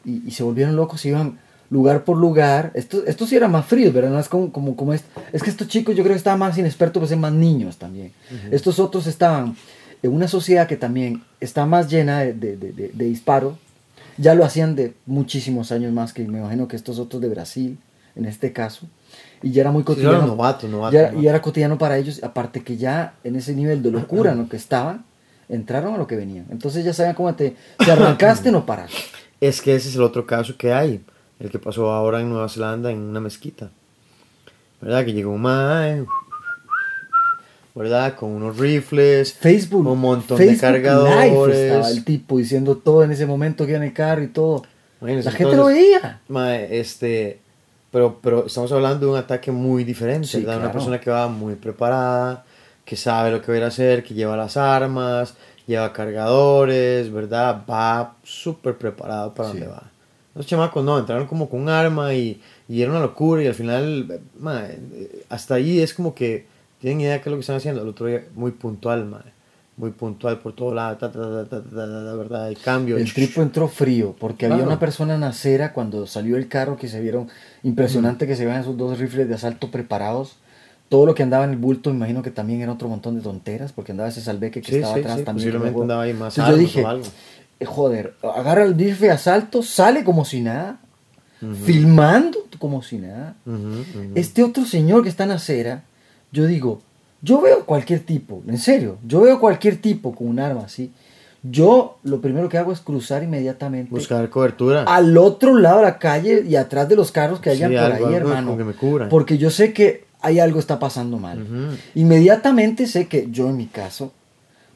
[0.04, 1.38] y, y se volvieron locos, iban
[1.70, 2.70] lugar por lugar.
[2.74, 4.10] Estos, estos sí eran más fríos, ¿verdad?
[4.10, 6.56] No es como, como, como es, es que estos chicos yo creo que estaban más
[6.56, 8.12] inexpertos, pues eran más niños también.
[8.50, 9.56] Estos otros estaban
[10.04, 13.58] en una sociedad que también está más llena de, de, de, de- disparo.
[14.18, 17.78] Ya lo hacían de muchísimos años más que me imagino que estos otros de Brasil,
[18.14, 18.86] en este caso.
[19.42, 20.36] Y ya era muy cotidiano.
[20.92, 24.38] ya- y era cotidiano para ellos, aparte que ya en ese nivel de locura en
[24.38, 25.04] lo que estaban,
[25.48, 26.46] entraron a lo que venían.
[26.50, 28.90] Entonces ya sabían cómo te, te arrancaste, no paras.
[29.40, 31.02] Es que ese es el otro caso que hay,
[31.40, 33.70] el que pasó ahora en Nueva Zelanda en una mezquita.
[34.80, 35.04] ¿Verdad?
[35.04, 36.04] Que llegó un mae,
[37.74, 38.14] ¿verdad?
[38.14, 41.32] Con unos rifles, Facebook, un montón Facebook de cargadores.
[41.32, 44.28] Live estaba el tipo diciendo todo en ese momento que iba en el carro y
[44.28, 44.62] todo.
[45.00, 46.20] Imagínense, La gente lo veía.
[46.28, 47.40] mae, este,
[47.90, 50.58] pero, pero estamos hablando de un ataque muy diferente, Sí, ¿verdad?
[50.60, 52.44] Una persona que va muy preparada,
[52.84, 55.34] que sabe lo que va a ir a hacer, que lleva las armas,
[55.66, 57.62] lleva cargadores, ¿verdad?
[57.68, 59.58] Va súper preparado para Sí.
[59.58, 59.82] donde va.
[60.34, 63.54] Los chamacos no, entraron como con un arma y, y era una locura y al
[63.54, 66.46] final, mae, eh, hasta ahí es como que
[66.84, 67.80] tienen idea de qué es lo que están haciendo.
[67.80, 69.22] El otro día, muy puntual, mae.
[69.78, 71.60] muy puntual por todo lado, ta, ta, ta,
[72.14, 72.98] verdad, el cambio.
[72.98, 76.88] El tripo entró frío porque había una persona en acera cuando salió el carro que
[76.88, 77.28] se vieron
[77.62, 80.36] impresionante que se vean esos dos rifles de asalto preparados.
[80.90, 83.22] Todo lo que andaba en el bulto, me imagino que también era otro montón de
[83.22, 85.48] tonteras porque andaba ese salveque que Sí, estaba sí, atrás sí, también.
[85.48, 87.06] posiblemente andaba ahí más Entonces yo dije, o algo.
[87.60, 90.80] eh, joder, agarra el rifle de asalto, sale como si nada,
[91.64, 93.36] filmando como si nada.
[93.46, 94.12] Ujú, ujú.
[94.14, 95.84] Este otro señor que está en acera,
[96.34, 96.80] yo digo,
[97.22, 100.92] yo veo cualquier tipo, en serio, yo veo cualquier tipo con un arma así.
[101.42, 104.82] Yo lo primero que hago es cruzar inmediatamente Buscar cobertura.
[104.84, 107.84] al otro lado de la calle y atrás de los carros que hayan Sí, por
[107.84, 108.48] algo, ahí, algo hermano.
[108.48, 109.08] con que me cubran.
[109.10, 111.42] Porque yo sé que hay algo está pasando mal.
[111.42, 111.76] Ujú.
[111.96, 114.12] Inmediatamente sé que yo en mi caso,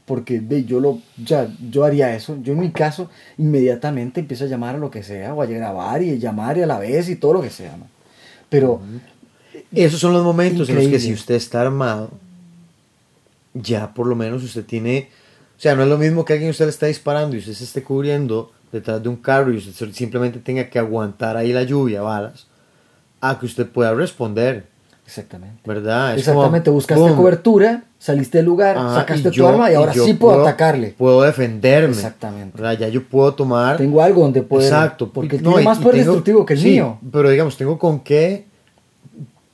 [0.04, 4.48] porque ve, yo lo, ya, yo haría eso, yo en mi caso inmediatamente empiezo a
[4.48, 7.16] llamar a lo que sea, o a grabar y llamar y a la vez y
[7.16, 7.76] todo lo que sea.
[7.78, 7.86] ¿no?
[8.50, 8.80] Pero
[9.72, 11.00] Esos son los momentos en los que Increíble.
[11.00, 12.10] si usted está armado,
[13.54, 15.08] ya por lo menos usted tiene...
[15.56, 17.64] O sea, no es lo mismo que alguien usted le está disparando y usted se
[17.64, 22.00] esté cubriendo detrás de un carro y usted simplemente tenga que aguantar ahí la lluvia,
[22.02, 22.46] balas,
[23.20, 24.66] a que usted pueda responder,
[25.04, 25.60] exactamente.
[25.64, 26.16] ¿verdad?
[26.16, 27.16] Es como, Exactamente, buscaste boom.
[27.16, 30.42] cobertura, saliste del lugar, Ajá, sacaste y tu yo- arma y ahora yo sí puedo,
[30.42, 30.94] atacarle.
[30.96, 31.94] Puedo defenderme.
[31.94, 32.56] Exactamente.
[32.56, 32.78] ¿verdad?
[32.78, 33.78] Ya yo puedo tomar...
[33.78, 34.66] Tengo algo donde poder.
[34.66, 35.10] Exacto.
[35.12, 36.98] Porque No, tiene y- más y poder destructivo que el sí, mío.
[37.10, 38.46] Pero digamos, tengo con qué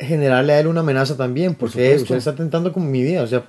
[0.04, 3.22] generarle a él una amenaza también, porque usted está tentando con mi vida.
[3.22, 3.44] O sea,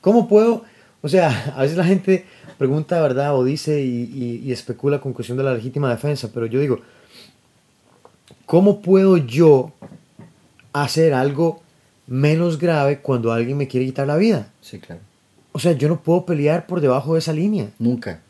[0.00, 0.64] ¿cómo puedo?
[1.02, 2.24] O sea, a veces la gente
[2.58, 3.36] pregunta, ¿verdad?
[3.36, 6.80] O dice y, y- y especula con cuestión de la legítima defensa, pero yo digo,
[8.46, 9.72] ¿cómo puedo yo
[10.72, 11.62] hacer algo
[12.06, 14.48] menos grave cuando alguien me quiere quitar la vida?
[14.60, 15.00] Sí, claro.
[15.52, 17.70] O sea, yo no puedo pelear por debajo de esa línea.
[17.78, 18.20] Nunca.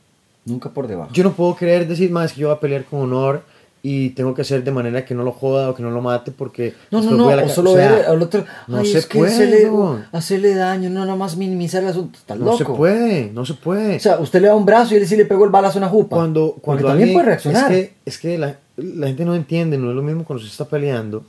[0.45, 1.13] Nunca por debajo.
[1.13, 3.43] Yo no puedo querer decir más que yo voy a pelear con honor
[3.83, 6.31] y tengo que hacer de manera que no lo joda o que no lo mate
[6.33, 8.45] porque No, no, no, voy a la o solo o sea, ver al otro.
[8.67, 10.05] no ay, se es que puede, hacerle, no.
[10.13, 12.19] hacerle daño, no, nada más minimizar el asunto.
[12.19, 12.57] Está no loco.
[12.59, 13.97] se puede, no se puede.
[13.97, 15.83] O sea, usted le da un brazo y él sí le pegó el balazo a
[15.83, 16.17] una jupa.
[16.17, 17.73] cuando Porque cuando también alguien- puede reaccionar.
[17.73, 20.51] Es que, es que la, la gente no entiende, no es lo mismo cuando se
[20.51, 21.25] está peleando,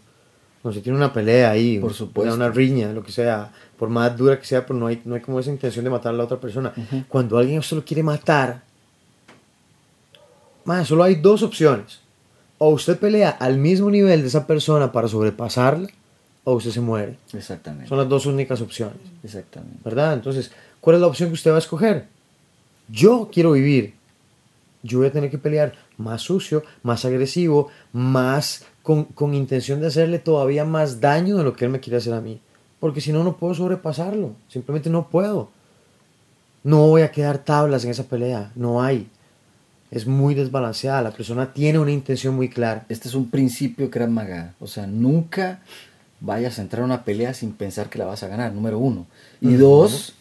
[0.64, 2.34] cuando se tiene una pelea ahí, Por supuesto.
[2.34, 5.22] una riña, lo que sea, por más dura que sea, pero no hay, no hay
[5.22, 6.74] como esa intención de matar a la otra persona.
[7.08, 8.62] Cuando alguien solo quiere matar,
[10.66, 12.00] man, solo hay dos opciones.
[12.60, 15.90] O usted pelea al mismo nivel de esa persona para sobrepasarla,
[16.44, 17.18] o usted se muere.
[17.34, 17.88] Exactamente.
[17.88, 18.98] Son las dos únicas opciones.
[19.24, 19.80] Exactamente.
[19.84, 20.14] ¿verdad?
[20.14, 22.06] Entonces, ¿cuál es la opción que usted va a escoger?
[22.88, 23.94] Yo quiero vivir.
[24.84, 29.88] Yo voy a tener que pelear más sucio, más agresivo, más con, con intención de
[29.88, 32.40] hacerle todavía más daño de lo que él me quiere hacer a mí.
[32.80, 34.34] Porque si no, no puedo sobrepasarlo.
[34.48, 35.50] Simplemente no puedo.
[36.64, 38.52] No voy a quedar tablas en esa pelea.
[38.56, 39.10] No hay.
[39.92, 41.02] Es muy desbalanceada.
[41.02, 42.86] La persona tiene una intención muy clara.
[42.90, 44.54] Este es un principio Krav Maga.
[44.60, 45.60] O sea, nunca
[46.22, 49.08] vayas a entrar a una pelea sin pensar que la vas a ganar, número uno.
[49.42, 50.14] Y dos,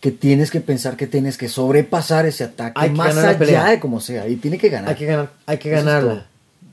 [0.00, 3.38] que tienes que pensar que tienes que sobrepasar ese ataque Hay que más ganar allá
[3.38, 3.64] pelea.
[3.70, 4.28] de como sea.
[4.28, 4.90] Y tiene que ganar.
[4.90, 6.12] Hay que, ganar, hay que Eso es ganarla.
[6.12, 6.24] todo.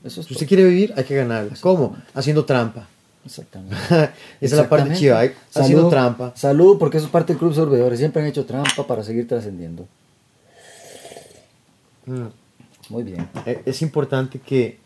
[0.04, 1.54] Eso es Si usted quiere vivir, hay que ganarla.
[1.60, 1.96] ¿Cómo?
[2.14, 2.88] Haciendo trampa.
[3.24, 3.76] Exactamente.
[3.88, 5.34] Esa es la parte chiva, ¿eh?
[5.54, 6.32] haciendo trampa.
[6.36, 7.98] Salud, porque eso es parte del club sorbedores.
[7.98, 9.86] Siempre han hecho trampa para seguir trascendiendo.
[12.06, 12.26] Mm.
[12.90, 13.28] Muy bien.
[13.46, 14.78] Eh, Es importante que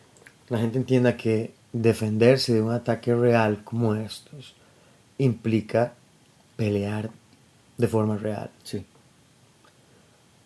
[0.49, 4.55] la gente entienda que defenderse de un ataque real como estos
[5.19, 5.95] implica
[6.57, 7.11] pelear
[7.77, 8.51] de forma real.
[8.65, 8.85] Sí.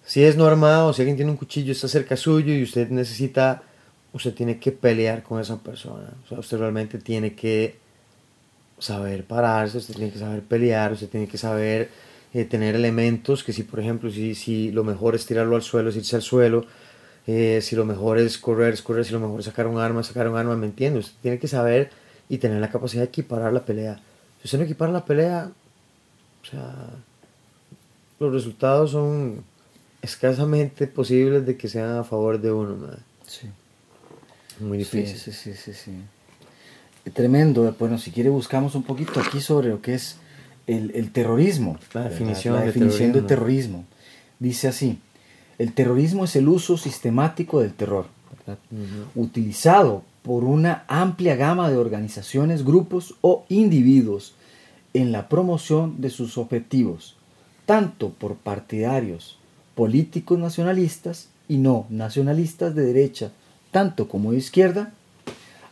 [0.05, 3.63] Si es no armado, si alguien tiene un cuchillo, está cerca suyo y usted necesita,
[4.13, 6.11] usted tiene que pelear con esa persona.
[6.25, 7.77] O sea, usted realmente tiene que
[8.79, 11.91] saber pararse, usted tiene que saber pelear, usted tiene que saber
[12.35, 15.91] eh, tener elementos que si, por ejemplo, si, si lo mejor es tirarlo al suelo,
[15.91, 16.65] es irse al suelo,
[17.27, 20.03] eh, si lo mejor es correr, es correr, si lo mejor es sacar un arma,
[20.03, 20.99] sacar un arma, ¿me entiende?
[21.01, 21.91] Usted tiene que saber
[22.29, 24.01] y tener la capacidad de equiparar la pelea.
[24.41, 25.51] Si usted no equipara la pelea,
[26.43, 26.91] o sea,
[28.19, 29.45] los resultados son
[30.01, 32.99] escasamente posibles de que sean a favor de uno, man.
[33.27, 33.49] Sí.
[34.59, 35.19] Muy Sí, difícil.
[35.19, 35.93] sí, sí, sí, sí.
[37.13, 37.75] Tremendo.
[37.79, 40.17] Bueno, si quiere buscamos un poquito aquí sobre lo que es
[40.67, 41.79] el, el terrorismo.
[41.95, 43.29] La definición La de definición de terrorismo.
[43.29, 43.85] terrorismo.
[44.39, 44.99] Dice así,
[45.59, 48.07] el terrorismo es el uso sistemático del terror,
[49.15, 54.35] utilizado por una amplia gama de organizaciones, grupos o individuos
[54.95, 57.17] en la promoción de sus objetivos,
[57.67, 59.39] tanto por partidarios
[59.75, 63.31] políticos nacionalistas y no nacionalistas de derecha,
[63.71, 64.93] tanto como de izquierda,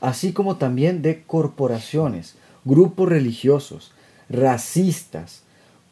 [0.00, 3.92] así como también de corporaciones, grupos religiosos,
[4.30, 5.42] racistas,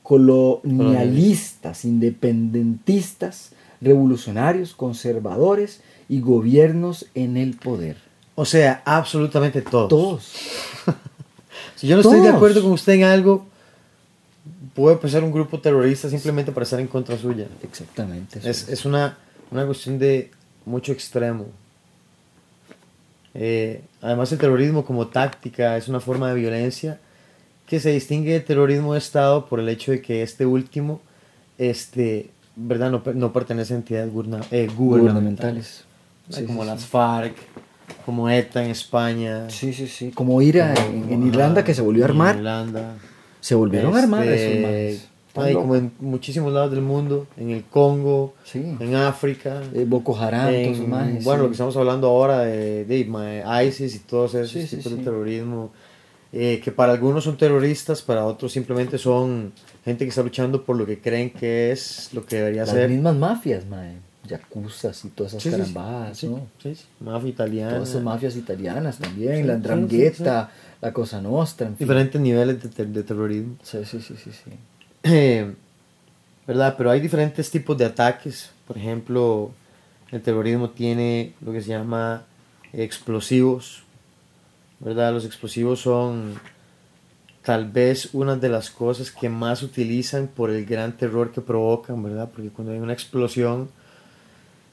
[0.03, 7.96] colonialistas, independentistas, revolucionarios, conservadores y gobiernos en el poder.
[8.35, 9.88] O sea, absolutamente todos.
[9.88, 10.33] Todos.
[11.74, 13.46] Si yo no estoy de acuerdo con usted en algo,
[14.74, 17.46] puede empezar un grupo terrorista simplemente para estar en contra suya.
[17.62, 18.40] Exactamente.
[18.42, 19.16] Es, es una,
[19.53, 20.33] una cuestión de
[20.64, 21.46] mucho extremo.
[23.33, 26.98] Eh, además el terrorismo como táctica es una forma de violencia
[27.69, 31.01] que se distingue del terrorismo de Estado por el hecho de que este último
[31.59, 32.91] este, ¿verdad?
[32.91, 35.85] No, no pertenece a entidades gurna- eh, gubernamentales.
[36.47, 36.87] como sí, las sí.
[36.89, 37.35] FARC,
[38.05, 39.51] como ETA en España.
[39.51, 40.11] Sí, sí, sí.
[40.13, 42.37] Como IRA en, en Irlanda que se volvió a En armar.
[42.37, 42.95] Irlanda.
[43.41, 45.09] Se volvieron a armar Este, esos.
[45.29, 48.77] Están ay, como en muchísimos lados del mundo, en el Congo, Sí.
[48.81, 49.63] en África.
[49.75, 51.43] Eh, Boko Haram, en- todos manes, bueno, sí.
[51.45, 52.85] lo que estamos hablando ahora de,
[53.67, 55.05] ISIS y todos esos Sí, sí, tipos de sí.
[55.05, 55.71] terrorismo,
[56.33, 59.53] eh, que para algunos son terroristas, para otros simplemente son
[59.85, 62.91] gente que está luchando por lo que creen que es lo que debería Las ser.
[62.91, 63.97] mismas mafias, mae.
[64.27, 65.61] Yacuzas y todas esas Sí, sí, sí.
[65.61, 66.47] carambadas, Sí, ¿no?
[66.62, 66.85] sí, sí.
[67.01, 67.73] Mafia italiana.
[67.77, 70.51] Todas esas mafias italianas también, la sí, Ndrangheta,
[70.83, 71.87] la Cosa Nostra, en fin.
[71.87, 73.57] Diferentes niveles de, de terrorismo.
[73.62, 74.51] Sí, sí, sí, sí, sí.
[75.05, 75.55] Eh,
[76.47, 76.75] ¿Verdad?
[76.77, 78.51] Pero hay diferentes tipos de ataques.
[78.67, 79.51] Por ejemplo,
[80.11, 82.25] el terrorismo tiene lo que se llama
[82.75, 83.83] explosivos.
[84.81, 85.12] ¿Verdad?
[85.12, 86.35] Los explosivos son
[87.43, 92.03] tal vez una de las cosas que más utilizan por el gran terror que provocan,
[92.03, 92.31] ¿verdad?
[92.33, 93.71] Porque cuando hay una explosión,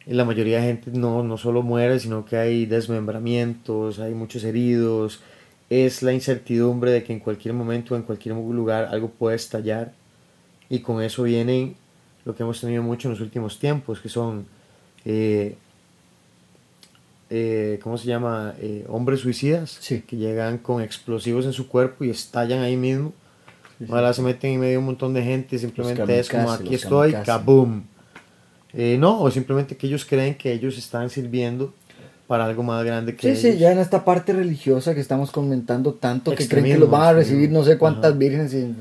[0.05, 5.21] la mayoría de gente no, no solo muere, sino que hay desmembramientos, hay muchos heridos.
[5.69, 9.93] Es la incertidumbre de que en cualquier momento, en cualquier lugar, algo puede estallar.
[10.69, 11.75] Y con eso vienen
[12.25, 14.45] lo que hemos tenido mucho en los últimos tiempos, que son,
[15.05, 15.55] eh,
[17.29, 18.53] eh, ¿cómo se llama?
[18.59, 20.01] Eh, hombres suicidas, Sí.
[20.07, 23.13] que llegan con explosivos en su cuerpo y estallan ahí mismo.
[23.77, 26.29] Sí, sí, Ojalá se meten en medio de un montón de gente y simplemente es
[26.29, 27.25] como aquí estoy, kamikaze.
[27.25, 27.83] kaboom.
[28.73, 31.73] Eh, no, o simplemente que ellos creen que ellos están sirviendo
[32.27, 33.59] para algo más grande que Sí, sí, ellos.
[33.59, 37.13] ya en esta parte religiosa que estamos comentando tanto que creen que los van a
[37.13, 38.17] recibir no sé cuántas Ajá.
[38.19, 38.73] vírgenes y...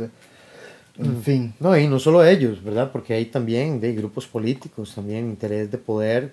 [0.96, 1.54] En fin.
[1.58, 2.90] No, y no solo ellos, ¿verdad?
[2.92, 6.32] Porque hay también de grupos políticos, también interés de poder,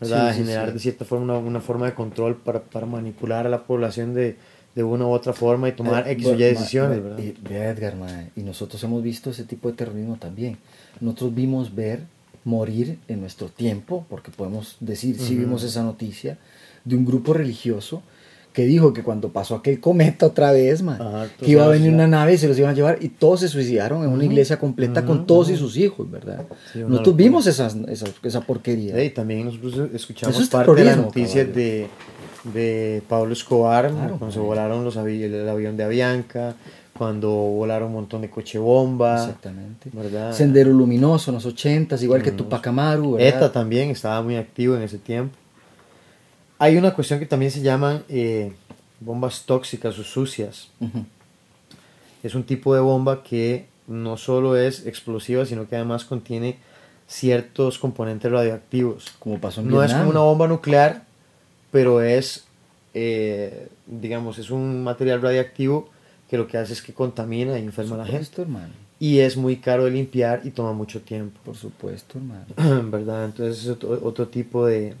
[0.00, 0.30] ¿verdad?
[0.30, 0.72] Sí, sí, Generar sí.
[0.74, 4.36] de cierta forma una, una forma de control para, para manipular a la población de,
[4.74, 7.18] de una u otra forma y tomar Eh, X o Y decisiones, ma- ¿verdad?
[7.24, 10.58] y- vea, Edgar, ma, y nosotros hemos visto ese tipo de terrorismo también.
[11.00, 12.00] Nosotros vimos ver
[12.44, 15.42] morir en nuestro tiempo, porque podemos decir, sí Ujú.
[15.42, 16.38] vimos esa noticia,
[16.84, 18.02] de un grupo religioso
[18.52, 21.92] que dijo que cuando pasó aquel cometa otra vez, ma, Ajá, que iba a venir
[21.92, 24.58] una nave y se los iban a llevar, y todos se suicidaron en una iglesia
[24.58, 26.44] completa con todos y sus hijos, ¿verdad?
[26.72, 27.16] Sí, nosotros locura.
[27.24, 29.02] vimos esas, esa, esa porquería.
[29.04, 31.54] Y también nosotros escuchamos Eso es parte de la terrorismo, noticia caballo.
[31.54, 31.86] de,
[32.52, 36.54] de Pablo Escobar, Claro, cuando se volaron los avi- el, avión de Avianca,
[36.96, 39.90] cuando volaron un montón de coche bomba, Exactamente.
[39.92, 40.32] ¿verdad?
[40.32, 42.30] Sendero Luminoso en los ochentas, igual que.
[42.32, 43.28] Tupac Amaru, ¿verdad?
[43.28, 45.36] ETA también estaba muy activo en ese tiempo.
[46.62, 48.52] Hay una cuestión que también se llaman eh,
[49.00, 50.68] bombas tóxicas o sucias.
[50.78, 51.04] Ujú.
[52.22, 56.58] Es un tipo de bomba que no solo es explosiva, sino que además contiene
[57.08, 59.06] ciertos componentes radioactivos.
[59.18, 60.00] Como pasó en No es Vietnam.
[60.06, 61.02] como una bomba nuclear,
[61.70, 62.44] pero es,
[62.92, 65.88] eh, digamos, es un material radiactivo
[66.28, 68.24] que lo que hace es que contamina y enferma a la gente.
[68.26, 68.72] supuesto, hermano.
[69.00, 71.40] Y es muy caro de limpiar y toma mucho tiempo.
[71.42, 72.90] Por supuesto, hermano.
[72.90, 73.24] ¿Verdad?
[73.24, 74.94] Entonces es otro, otro tipo de...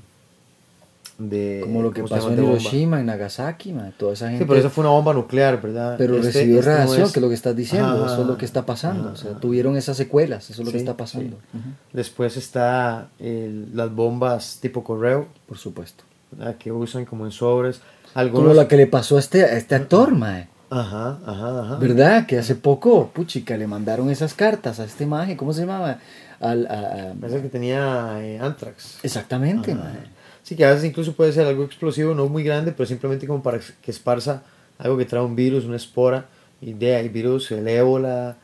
[1.20, 2.42] de Como lo que ¿cómo se pasó en.
[2.42, 3.92] Hiroshima, en Nagasaki, man.
[3.96, 4.44] Toda esa gente.
[4.44, 5.96] Sí, pero eso fue una bomba nuclear, ¿verdad?
[5.98, 7.88] pero Este- recibió este no radiación, es- que es lo que estás diciendo.
[8.04, 9.04] Ajá, eso es lo que está pasando.
[9.04, 9.40] ajá, o sea, ajá.
[9.40, 10.50] tuvieron esas secuelas.
[10.50, 11.36] Eso es lo que Sí, está pasando.
[11.52, 11.58] sí.
[11.58, 11.68] Ujú.
[11.92, 16.04] Después está el- las bombas tipo correo, Por supuesto.
[16.32, 16.56] ¿verdad?
[16.56, 17.78] que usan como en sobres.
[17.78, 18.56] Como Algunos...
[18.56, 20.48] la que le pasó a este, a este actor, mae.
[20.72, 21.76] Ajá, ajá, ajá.
[21.76, 22.26] ¿Verdad?
[22.26, 25.36] Que hace poco, puchica, le mandaron esas cartas a este maje.
[25.36, 25.98] ¿Cómo se llamaba?
[26.38, 28.98] Al, a- a- Parece que tenía eh, anthrax.
[29.02, 30.19] Exactamente, mae.
[30.50, 33.40] Sí, que a veces incluso puede ser algo explosivo, no muy grande, pero simplemente como
[33.40, 34.42] para que esparza
[34.78, 36.26] algo que trae un virus, una espora,
[36.60, 38.36] y de ahí virus, el ébola,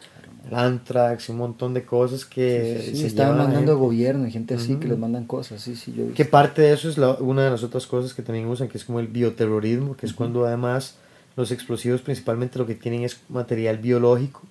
[0.48, 3.84] el anthrax, un montón de cosas que Sí, sí, se estaban a mandando gente.
[3.84, 4.88] gobierno gente así que Ujú.
[4.90, 5.60] les mandan cosas.
[5.60, 8.22] Sí, sí, yo Que parte de eso es la- una de las otras cosas que
[8.22, 10.98] también usan, que es como el bioterrorismo, que es cuando además
[11.34, 14.42] los explosivos principalmente lo que tienen es material biológico,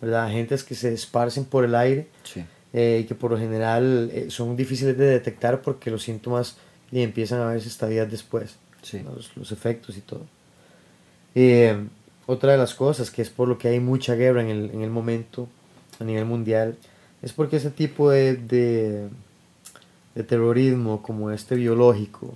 [0.00, 0.24] ¿verdad?
[0.24, 2.42] Agentes que se esparcen por el aire Sí.
[2.72, 6.56] eh, y que por lo general eh, son difíciles de detectar porque los síntomas
[6.92, 9.00] y empiezan a verse hasta días después, Sí.
[9.00, 10.26] los, los efectos y todo.
[11.34, 11.76] Eh,
[12.26, 14.82] otra de las cosas que es por lo que hay mucha guerra en el, en
[14.82, 15.48] el momento
[15.98, 16.76] a nivel mundial
[17.22, 19.08] es porque ese tipo de, de,
[20.14, 22.34] de terrorismo como este biológico,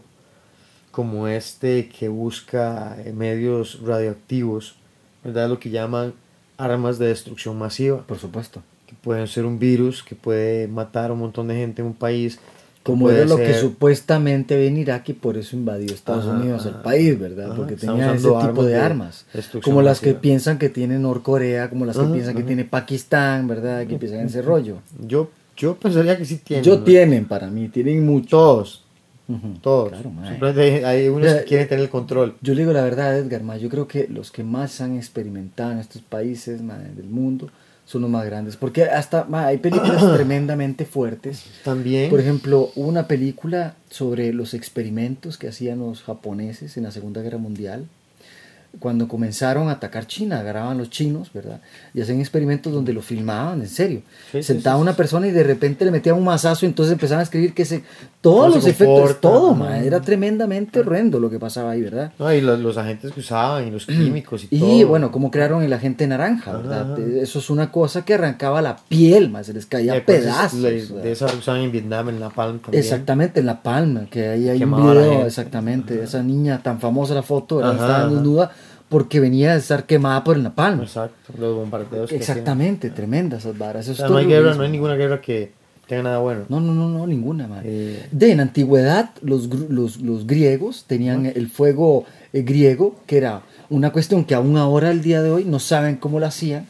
[0.91, 4.77] como este que busca eh, medios radioactivos,
[5.25, 5.49] ¿verdad?
[5.49, 6.15] Lo que llaman
[6.57, 8.63] armas de destrucción masiva Por supuesto.
[8.87, 11.95] que pueden ser un virus que puede matar a un montón de gente en un
[11.95, 12.39] país,
[12.87, 16.75] Como era lo que supuestamente en Irak y por eso invadió Estados Ajá, Unidos el
[16.75, 17.47] país, ¿verdad?
[17.47, 19.27] Ajá, Porque tenía ese tipo de de armas.
[19.63, 23.87] Como las que piensan que tiene Norcorea, como las que piensan que tiene Pakistán, ¿verdad?
[23.87, 24.79] Que piensan en ese rollo.
[25.01, 26.65] Yo, yo pensaría que sí tienen.
[26.65, 26.85] Yo ¿no?
[26.85, 28.29] tienen para mí, tienen mucho.
[28.29, 28.85] Todos,
[29.29, 29.89] Ujú, todos.
[29.89, 30.13] Claro.
[30.29, 32.37] Simplemente hay, unos que quieren tener el control.
[32.41, 35.73] Yo le digo la verdad, Edgar, ma, yo creo que los que más han experimentado
[35.73, 37.51] en estos países ma, del mundo
[37.87, 38.57] son los más grandes.
[38.57, 41.45] Porque hasta ma, hay películas tremendamente fuertes.
[41.65, 42.11] También.
[42.11, 47.23] Por ejemplo, hubo una película sobre los experimentos que hacían los japoneses en la Segunda
[47.23, 47.87] Guerra Mundial.
[48.79, 51.61] Cuando comenzaron a atacar China, agarraban los chinos, ¿verdad?
[51.95, 54.03] Y hacían experimentos donde lo filmaban, en serio.
[54.33, 57.21] Sí, Sentaba sí, una persona y de repente le metían un mazazo y entonces empezaban
[57.21, 57.83] a escribir que se...
[58.21, 59.59] Todos los se efectos, todo, ajá.
[59.59, 62.13] ma, era tremendamente horrendo lo que pasaba ahí, ¿verdad?
[62.19, 64.89] No, y los, los agentes que usaban y los químicos y, Y todo.
[64.89, 66.93] bueno, cómo crearon el agente naranja, Ajá, ¿verdad?
[66.95, 67.03] ajá.
[67.23, 70.61] Eso es una cosa que arrancaba la piel, más se les Y caía después pedazos.
[70.63, 72.83] De, esa usaban en Vietnam, en La Palma también.
[72.83, 76.81] Exactamente, en La Palma, que ahí hay un Quemaba video, exactamente, de esa niña tan
[76.81, 77.75] famosa la foto, ¿verdad?
[77.75, 78.15] Ajá, estaba ajá.
[78.15, 78.51] desnuda
[78.89, 80.85] porque venía de estar quemada por el La Palma.
[80.85, 82.11] Exacto, los bombardeos.
[82.11, 83.89] que Exactamente, tremendas esas varas.
[83.89, 85.53] O sea, no hay guerra, no hay ninguna guerra que
[85.87, 86.45] tenga nada bueno.
[86.49, 87.63] No, no, no, no, ninguna, man.
[87.65, 93.43] Eh, De en antigüedad, los, los, los griegos tenían el fuego eh, griego, que era
[93.71, 96.67] una cuestión que aún ahora, el día de hoy, no saben cómo lo hacían,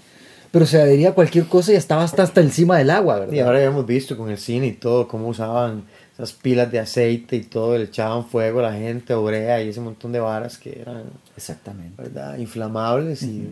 [0.51, 3.35] pero se adhería a cualquier cosa y estaba hasta, hasta encima del agua, ¿verdad?
[3.35, 5.85] Y ahora ya hemos visto con el cine y todo, cómo usaban
[6.17, 9.81] esas pilas de aceite y todo, le echaban fuego a la gente, obrea y ese
[9.81, 11.03] montón de varas que eran,
[11.37, 12.03] Exactamente.
[12.03, 12.39] ¿verdad?
[12.39, 13.49] Inflamables y,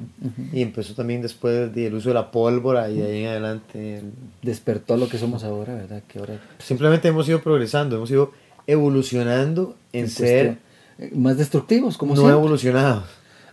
[0.51, 3.99] y empezó también después del uso de la pólvora y de ahí en adelante.
[3.99, 4.13] el-
[4.43, 6.03] Despertó lo que somos ahora, ¿verdad?
[6.09, 8.33] Que ahora Simplemente hemos ido progresando, hemos ido
[8.67, 10.59] evolucionando en, en ser cuestión-
[10.99, 12.39] eh, más destructivos, como no siempre.
[12.39, 13.05] evolucionados.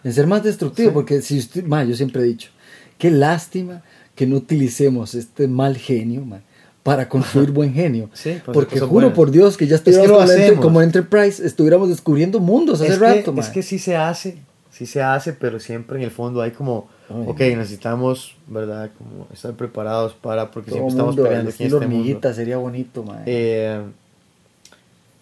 [0.04, 2.50] En ser más destructivos, porque si usted, ma, yo siempre he dicho,
[2.98, 3.82] qué lástima
[4.16, 6.42] que no utilicemos este mal genio, ma,
[6.84, 8.10] para construir buen genio.
[8.14, 9.14] Sí, porque juro buenas.
[9.14, 13.50] por Dios que ya estuviéramos como, Enterprise, estuviéramos descubriendo mundos hace es, rato, que, es
[13.50, 14.38] que sí se hace,
[14.72, 18.90] sí se hace, pero siempre en el fondo hay como, Ay, ok, necesitamos, ¿verdad?
[18.98, 22.34] Como estar preparados para, porque Todo siempre estamos peleando aquí en este mundo.
[22.34, 23.22] sería bonito, ma.
[23.26, 23.82] Eh,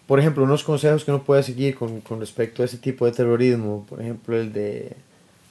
[0.06, 3.12] por ejemplo, unos consejos que uno puede seguir con, con respecto a ese tipo de
[3.12, 4.96] terrorismo, por ejemplo, el de,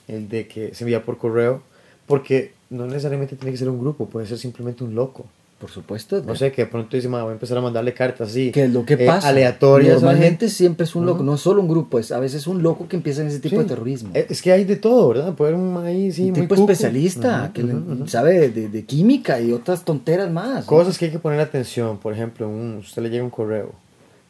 [0.10, 1.62] el de que se envía por correo,
[2.08, 5.28] porque no necesariamente tiene que ser un grupo, puede ser simplemente un loco.
[5.60, 6.24] Por supuesto.
[6.26, 8.64] No sé, que de pronto dice, "Ma, voy a empezar a mandarle cartas así, que
[8.64, 9.28] es lo que eh, pasa.
[9.28, 9.96] aleatorias.
[10.02, 10.50] Normalmente gente.
[10.50, 11.26] siempre es un loco, Ujú.
[11.32, 13.62] no solo un grupo, es a veces un loco que empieza en ese tipo Sí.
[13.64, 14.12] de terrorismo.
[14.14, 15.34] Eh, Es que hay de todo, ¿verdad?
[15.36, 16.72] Puede haber un ahí, sí, un muy tipo cuco.
[16.72, 18.08] especialista que ujú.
[18.08, 20.62] sabe de, de química y otras tonteras más.
[20.62, 20.66] ¿no?
[20.66, 23.74] Cosas que hay que poner atención, por ejemplo, un, usted le llega un correo,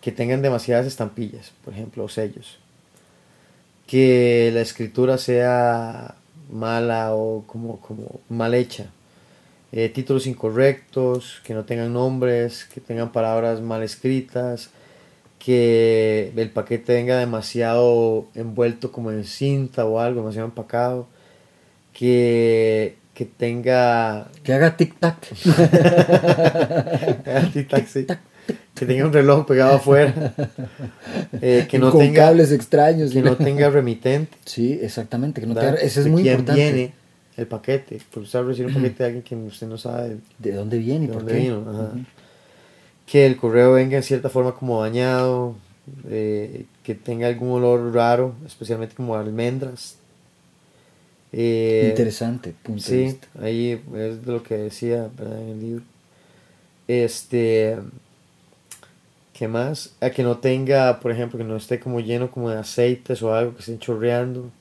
[0.01, 2.57] que tengan demasiadas estampillas, por ejemplo, o sellos,
[3.87, 6.15] que la escritura sea
[6.51, 8.85] mala o como, como mal hecha,
[9.71, 14.69] eh, títulos incorrectos, que no tengan nombres, que tengan palabras mal escritas,
[15.37, 21.07] que el paquete venga demasiado envuelto como en cinta o algo, demasiado empacado,
[21.93, 25.15] que, que tenga Que haga tic-tac.
[27.53, 28.05] Tic-tac, sí.
[28.73, 30.33] Que tenga un reloj pegado afuera.
[31.41, 33.11] Eh, que no con tenga cables extraños.
[33.11, 34.35] que no tenga remitente.
[34.45, 35.41] Sí, exactamente.
[35.41, 36.71] Que no tenga- ese es muy importante.
[36.71, 36.93] viene
[37.39, 37.99] el paquete.
[38.11, 41.07] Porque usted recibir un paquete de alguien que usted no sabe ¿De dónde viene y
[41.07, 41.39] por dónde qué?
[41.41, 41.65] vino.
[41.69, 41.91] ajá.
[43.05, 45.55] Que el correo venga en cierta forma como dañado.
[46.07, 49.97] eh, que tenga algún olor raro, especialmente como almendras.
[51.31, 53.27] Eh, Interesante punto de Sí, vista.
[53.41, 55.41] ahí es de lo que decía ¿verdad?
[55.41, 55.83] en el libro.
[56.87, 57.77] Este,
[59.33, 59.95] ¿qué más?
[60.01, 63.33] A que no tenga, por ejemplo, que no esté como lleno como de aceites o
[63.33, 64.51] algo que estén chorreando.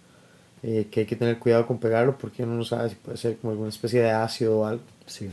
[0.62, 3.36] Eh, que hay que tener cuidado con pegarlo porque uno no sabe si puede ser
[3.38, 4.82] como alguna especie de ácido o algo.
[5.06, 5.30] Sí.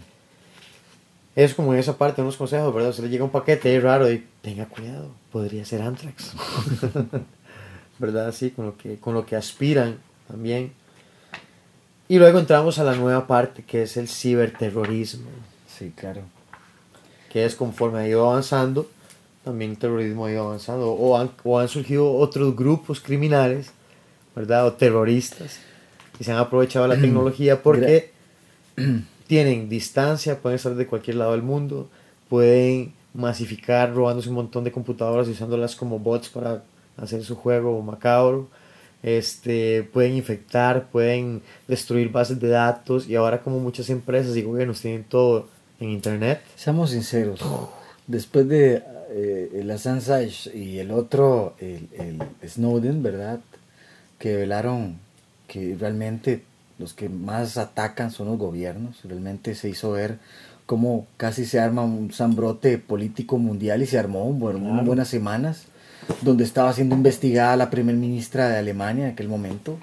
[1.36, 2.94] Es como en esa parte, unos consejos, ¿verdad?
[2.94, 6.34] Se le llega un paquete es raro y tenga cuidado, podría ser anthrax.
[8.00, 8.28] ¿Verdad?
[8.28, 9.98] Así, con lo, que, con lo que aspiran
[10.28, 10.72] también.
[12.08, 15.30] Y luego entramos a la nueva parte que es el ciberterrorismo,
[15.68, 16.22] Sí, claro.
[17.30, 18.88] que es conforme ha ido avanzando,
[19.44, 23.72] también el terrorismo ha ido avanzando, o han, o han surgido otros grupos criminales,
[24.36, 24.68] ¿verdad?
[24.68, 25.60] O terroristas,
[26.18, 28.12] que se han aprovechado la tecnología porque
[29.28, 31.90] tienen distancia, pueden estar de cualquier lado del mundo,
[32.30, 36.64] pueden masificar robándose un montón de computadoras y usándolas como bots para
[36.98, 38.48] hacer su juego macabro.
[39.04, 44.82] Este, pueden infectar, pueden destruir bases de datos y ahora como muchas empresas y gobiernos
[44.82, 45.48] tienen todo
[45.80, 47.40] en internet, Seamos sinceros.
[48.08, 53.40] Después de eh, el Assange y el otro, el, el Snowden, ¿verdad?
[54.20, 54.98] Que velaron
[55.48, 56.44] que realmente
[56.80, 58.98] los que más atacan son los gobiernos.
[59.04, 60.18] Realmente se hizo ver
[60.66, 65.66] cómo casi se arma un zambrote político mundial y se armó bueno, unas buenas semanas
[66.22, 69.78] donde estaba siendo investigada la primer ministra de Alemania en aquel momento,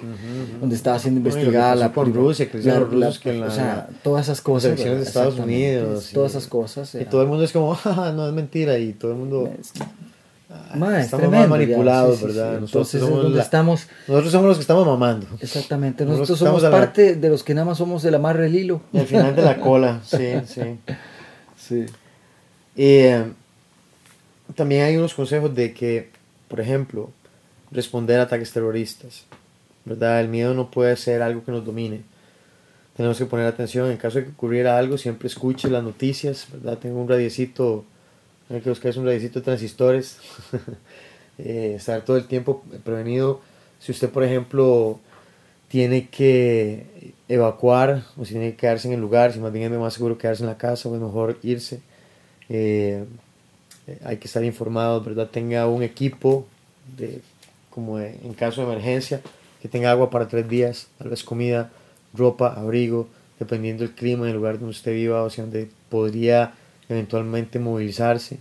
[0.61, 3.51] donde estaba siendo investigada la por Rusia, que la- los rusos la- que la- o
[3.51, 5.07] sea, todas esas las cosas, elecciones de.
[5.07, 8.29] Estados Unidos, todas y- esas cosas, Y era- todo el mundo es como, "Ja, no
[8.29, 9.53] es mentira, y todo el mundo...
[9.59, 9.73] es-
[10.53, 12.55] Es estamos tremendo, ya, manipulados, sí, sí, ¿verdad?
[12.55, 12.61] sí.
[12.61, 15.27] Nosotros Entonces es somos donde la- estamos, Nosotros somos los que estamos mamando.
[15.41, 18.45] exactamente, Nosotros nosotros somos a la- parte de los que nada más somos del amarre
[18.45, 18.81] del hilo.
[18.93, 20.79] Y al final de la cola, sí, sí.
[21.57, 21.87] Sí.
[22.77, 23.25] Eh,
[24.55, 26.11] también hay unos consejos de que,
[26.49, 27.11] por ejemplo,
[27.71, 29.25] responder a ataques terroristas.
[29.85, 30.21] ¿verdad?
[30.21, 32.03] El miedo no puede ser algo que nos domine.
[32.97, 33.91] Tenemos que poner atención.
[33.91, 36.47] En caso de que ocurriera algo, siempre escuche las noticias.
[36.53, 36.79] ¿verdad?
[36.79, 37.85] Tengo un radiecito,
[38.53, 40.19] hay que buscar un radiecito de transistores.
[41.39, 43.41] Eh, estar todo el tiempo prevenido.
[43.81, 45.01] Si usted, por ejemplo,
[45.69, 49.79] tiene que evacuar o si tiene que quedarse en el lugar, si más bien es
[49.79, 51.81] más seguro quedarse en la casa o es mejor irse.
[52.51, 53.05] Eh,
[54.05, 55.31] hay que estar informados, ¿verdad?
[55.31, 56.47] Tenga un equipo
[56.97, 57.23] de,
[57.71, 59.23] como en caso de emergencia,
[59.63, 61.71] que tenga agua para tres días, tal vez comida,
[62.13, 66.53] ropa, abrigo, dependiendo del clima, en el lugar donde usted viva, o sea, donde podría
[66.89, 68.39] eventualmente movilizarse.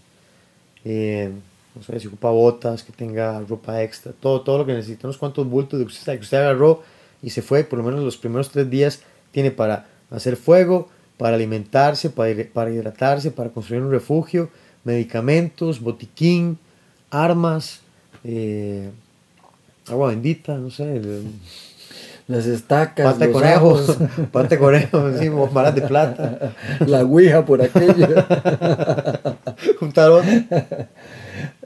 [0.86, 1.32] Eh,
[1.76, 5.18] no sé, si ocupa botas, que tenga ropa extra, todo, todo lo que necesita, unos
[5.18, 6.84] cuantos bultos de usted, que usted agarró
[7.24, 11.36] y se fue, por lo menos los primeros tres días tiene para hacer fuego, para
[11.36, 14.50] alimentarse, para, hid- para hidratarse, para construir un refugio,
[14.84, 16.58] medicamentos, botiquín,
[17.10, 17.80] armas,
[18.24, 18.90] eh,
[19.88, 21.02] agua bendita, no sé,
[22.32, 23.98] Las estacas, pata de los conejo, ajos,
[24.32, 26.54] pata de conejo, sí, balas de plata,
[26.86, 28.08] la ouija por aquello.
[29.82, 30.24] un tarot.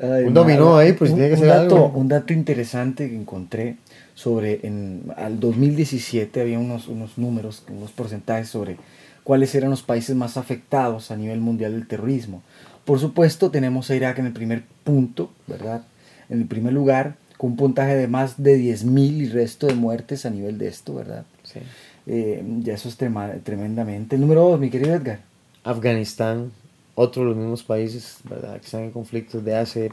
[0.02, 0.88] Ay, Un dominó madre.
[0.88, 1.88] ahí, pues, Un- tiene que ser dato, algo.
[2.00, 3.78] Un dato interesante que encontré
[4.16, 8.78] sobre, en, al 2017 había unos, unos números, unos porcentajes sobre
[9.24, 12.42] cuáles eran los países más afectados a nivel mundial del terrorismo.
[12.86, 15.82] Por supuesto, tenemos a Irak en el primer punto, ¿verdad?
[16.30, 20.26] En el primer lugar, con un puntaje de más de 10.000 y resto de muertes
[20.26, 21.26] a nivel de esto, ¿verdad?
[21.44, 21.60] Sí.
[22.08, 24.16] Eh, ya eso es trema- tremendamente.
[24.16, 25.20] El número dos, mi querido Edgar.
[25.64, 26.52] Afganistán,
[26.94, 28.60] otro de los mismos países, ¿verdad?
[28.60, 29.92] Que están en conflictos de hace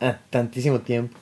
[0.00, 1.16] ah, tantísimo tiempo.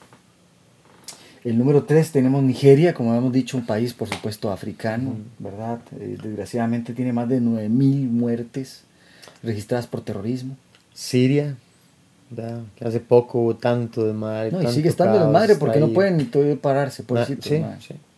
[1.43, 5.79] El número 3 tenemos Nigeria, como hemos dicho, un país por supuesto africano, ¿verdad?
[5.99, 8.81] Eh, desgraciadamente tiene más de 9.000 muertes
[9.43, 10.57] registradas por terrorismo.
[10.93, 11.55] Siria,
[12.29, 12.61] ¿verdad?
[12.75, 14.51] Que hace poco hubo tanto de madre.
[14.51, 17.63] No, y sigue estando de madre porque no pueden todavía pararse, por Ah, sí, sí.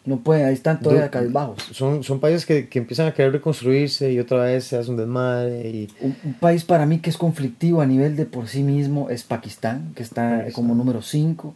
[0.05, 1.61] No pueden, ahí están todavía Du- cabizbajos.
[1.71, 4.97] Son, son países que, que empiezan a querer reconstruirse y otra vez se hace un
[4.97, 5.69] desmadre.
[5.69, 9.09] Y, Un, un país para mí que es conflictivo a nivel de por sí mismo
[9.11, 10.51] es Pakistán, que está Pakistán.
[10.53, 11.53] como número 5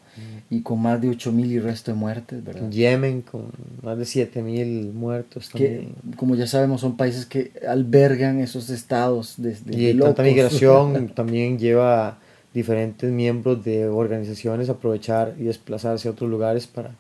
[0.52, 2.70] y con más de 8.000 y resto de muertes, ¿verdad?
[2.70, 3.48] Yemen con
[3.82, 5.96] más de 7000 muertos que también.
[6.18, 10.26] como ya sabemos son países que albergan esos estados de, de- Y de tanta locos.
[10.26, 12.20] migración también lleva
[12.54, 16.92] diferentes miembros de organizaciones aprovechar y desplazarse a otros lugares para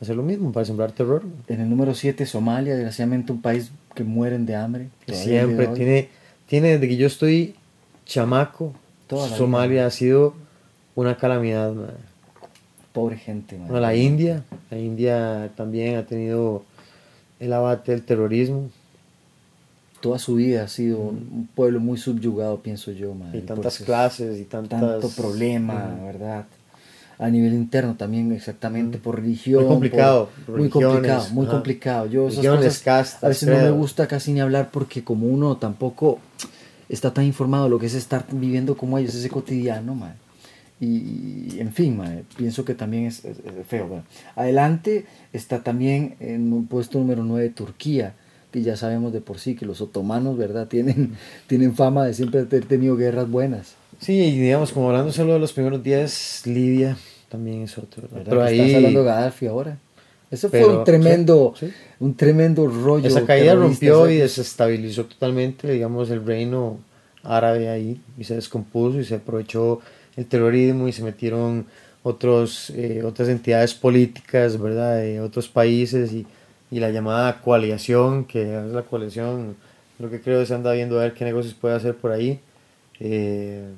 [0.00, 1.22] hacer lo mismo, para sembrar terror.
[1.48, 4.88] En el número 7, Somalia, desgraciadamente un país que mueren de hambre.
[5.06, 6.08] Siempre de tiene,
[6.46, 7.54] tiene desde que yo estoy
[8.06, 8.72] chamaco,
[9.06, 9.86] Toda Somalia vida.
[9.86, 10.34] ha sido
[10.94, 11.72] una calamidad.
[11.72, 11.94] madre.
[12.92, 13.56] Pobre gente.
[13.56, 13.68] man.
[13.68, 16.62] Bueno, la India, la India también ha tenido
[17.40, 18.70] el abate del terrorismo
[20.02, 23.14] Toda su vida ha sido un, pueblo muy subyugado, pienso yo.
[23.14, 24.80] man, y tantas clases y tantas...
[24.80, 25.96] Tanto problema.
[26.04, 26.44] ¿verdad?
[27.18, 29.62] A nivel interno también, exactamente, por religión.
[29.62, 32.06] Muy complicado, por- muy complicado, muy complicado.
[32.06, 35.56] Yo esas cosas castas, a veces no me gusta casi ni hablar porque como uno
[35.56, 36.18] tampoco
[36.88, 40.14] está tan informado de lo que es estar viviendo como ellos, ese cotidiano, man.
[40.80, 43.86] Y, y, en fin, man, pienso que también es, es- es feo.
[43.86, 44.02] bueno.
[44.34, 48.14] Adelante está también en un puesto número 9 Turquía,
[48.52, 50.68] que ya sabemos de por sí que los otomanos, ¿verdad?
[50.68, 51.16] Tienen,
[51.48, 53.74] tienen fama de siempre haber tenido guerras buenas.
[53.98, 56.96] Sí, y digamos, como hablando solo de los primeros días, Libia
[57.28, 58.02] también es otro.
[58.10, 58.26] ¿verdad?
[58.28, 59.78] Pero ahí Estás hablando de Gaddafi ahora.
[60.30, 63.06] Eso fue un tremendo, sí, un tremendo rollo.
[63.06, 66.78] esa caída rompió y desestabilizó totalmente, digamos, el reino
[67.22, 69.80] árabe ahí y se descompuso y se aprovechó
[70.16, 71.66] el terrorismo y se metieron
[72.02, 74.96] otros, eh, otras entidades políticas, ¿verdad?
[74.96, 76.26] De otros países y,
[76.72, 79.56] y la llamada coalición, que es la coalición,
[79.98, 82.40] lo que creo que se anda viendo a ver qué negocios puede hacer por ahí.
[82.98, 83.70] eh,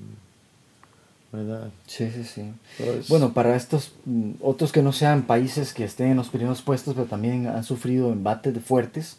[1.32, 1.70] ¿verdad?
[1.88, 2.52] Sí, sí, sí.
[2.78, 6.62] Entonces, Bueno, para estos mm, otros que no sean países que estén en los primeros
[6.62, 9.18] puestos, pero también han sufrido embates de fuertes,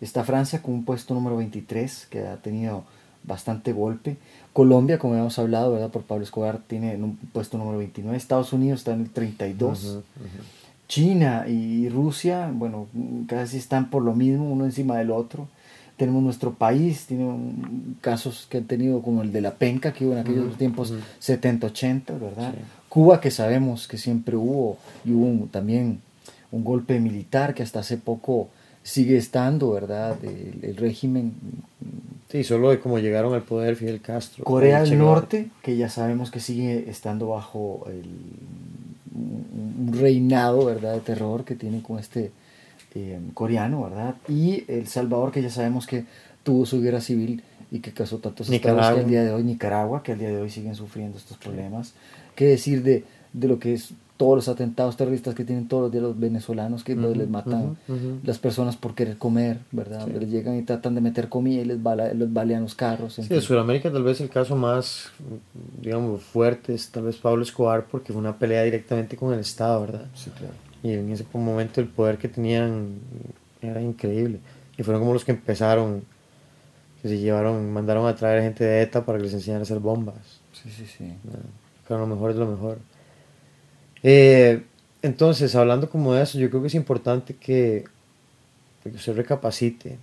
[0.00, 2.84] está Francia con un puesto número 23, que ha tenido
[3.24, 4.16] bastante golpe.
[4.52, 5.90] Colombia, como hemos hablado, ¿verdad?
[5.90, 8.16] Por Pablo Escobar, tiene en un puesto número 29.
[8.16, 9.82] Estados Unidos está en el 32.
[9.82, 10.04] ujú, ujú.
[10.88, 12.86] China y Rusia, bueno,
[13.26, 15.46] casi están por lo mismo, uno encima del otro.
[15.98, 17.28] tenemos nuestro país, tiene
[18.00, 21.66] casos que han tenido como el de la penca que hubo en aquellos tiempos 70,
[21.66, 22.54] 80, ¿verdad?
[22.88, 25.98] Cuba que sabemos que siempre hubo y hubo un- también
[26.52, 28.48] un golpe militar que hasta hace poco
[28.84, 30.16] sigue estando, ¿verdad?
[30.22, 31.32] El, el régimen
[32.30, 34.44] Sí, solo de cómo llegaron al poder Fidel Castro.
[34.44, 34.98] Corea del.
[34.98, 38.04] Norte, que ya sabemos que sigue estando bajo el,
[39.18, 42.32] un un reinado, ¿verdad?, de terror que tiene con este
[42.94, 44.14] eh, coreano, ¿verdad?
[44.28, 46.04] Y El Salvador, que ya sabemos que
[46.42, 48.94] tuvo su guerra civil y que causó tantos Nicaragua.
[48.94, 51.92] que al día de hoy, Nicaragua, que al día de hoy siguen sufriendo estos problemas.
[52.34, 55.92] ¿Qué decir de, de lo que es todos los atentados terroristas que tienen todos los
[55.92, 58.18] días los venezolanos, que donde les matan ujú, ujú.
[58.24, 60.00] las personas por querer comer, ¿verdad?
[60.00, 63.16] Donde les llegan y tratan de meter comida y les, bala, les balean los carros.
[63.18, 63.40] en Sí, fin.
[63.40, 65.10] Sudamérica tal vez el caso más,
[65.80, 69.80] digamos, fuerte es tal vez Pablo Escobar porque fue una pelea directamente con el Estado,
[69.82, 70.06] ¿verdad?
[70.14, 70.52] Sí, claro.
[70.82, 72.96] Y en ese momento el poder que tenían
[73.62, 74.40] era increíble.
[74.76, 76.02] Y fueron como los que empezaron,
[77.02, 79.78] que se llevaron, mandaron a traer gente de ETA para que les enseñaran a hacer
[79.78, 80.40] bombas.
[80.52, 81.14] Sí, sí, sí.
[81.86, 82.78] Claro, lo mejor es lo mejor.
[84.10, 84.62] Eh,
[85.02, 87.84] entonces, hablando como de eso, yo creo que es importante que,
[88.82, 89.98] que usted recapacite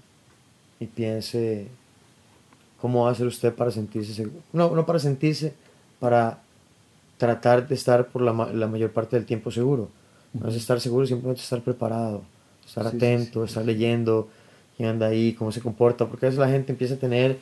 [0.80, 1.66] y piense
[2.80, 4.44] cómo va a hacer usted para sentirse seguro.
[4.54, 5.54] No, no para sentirse,
[6.00, 6.38] para
[7.18, 9.90] tratar de estar por la, la mayor parte del tiempo seguro.
[10.34, 12.22] No es estar seguro, simplemente estar preparado,
[12.64, 13.50] estar Sí, sí, atento, sí.
[13.50, 14.28] estar leyendo
[14.78, 17.38] quién anda ahí, cómo se comporta, porque a veces la gente empieza a tener,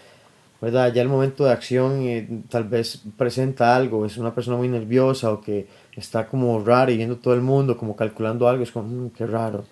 [0.63, 0.93] ¿verdad?
[0.93, 5.29] Ya el momento de acción eh, tal vez presenta algo, es una persona muy nerviosa
[5.29, 8.87] o que está como raro y viendo todo el mundo, como calculando algo, es como,
[8.87, 9.65] "Mm, qué raro,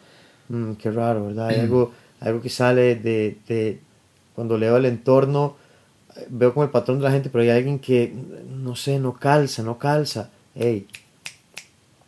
[0.49, 1.47] mm, qué raro, ¿verdad?
[1.47, 3.79] Hay algo, algo que sale de, de,
[4.35, 5.55] cuando leo el entorno,
[6.27, 8.13] veo como el patrón de la gente, pero hay alguien que,
[8.49, 10.29] no sé, no calza, no calza.
[10.53, 10.87] Hey,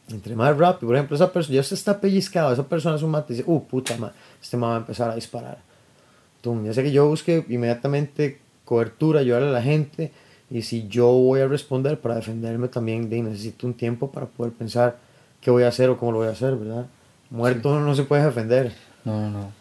[0.09, 3.11] entre más rápido, por ejemplo, esa persona ya se está pellizcado, esa persona es un
[3.11, 5.59] mate y dice, uh, puta madre, este man va a empezar a disparar.
[6.41, 10.11] Tum, ya sé que yo busque inmediatamente cobertura, ayudar a la gente,
[10.49, 14.53] y si yo voy a responder para defenderme también, de, necesito un tiempo para poder
[14.53, 14.97] pensar
[15.41, 16.86] qué voy a hacer o cómo lo voy a hacer, ¿verdad?
[17.30, 18.74] Muerto no se puede defender.
[19.03, 19.51] No, no, no.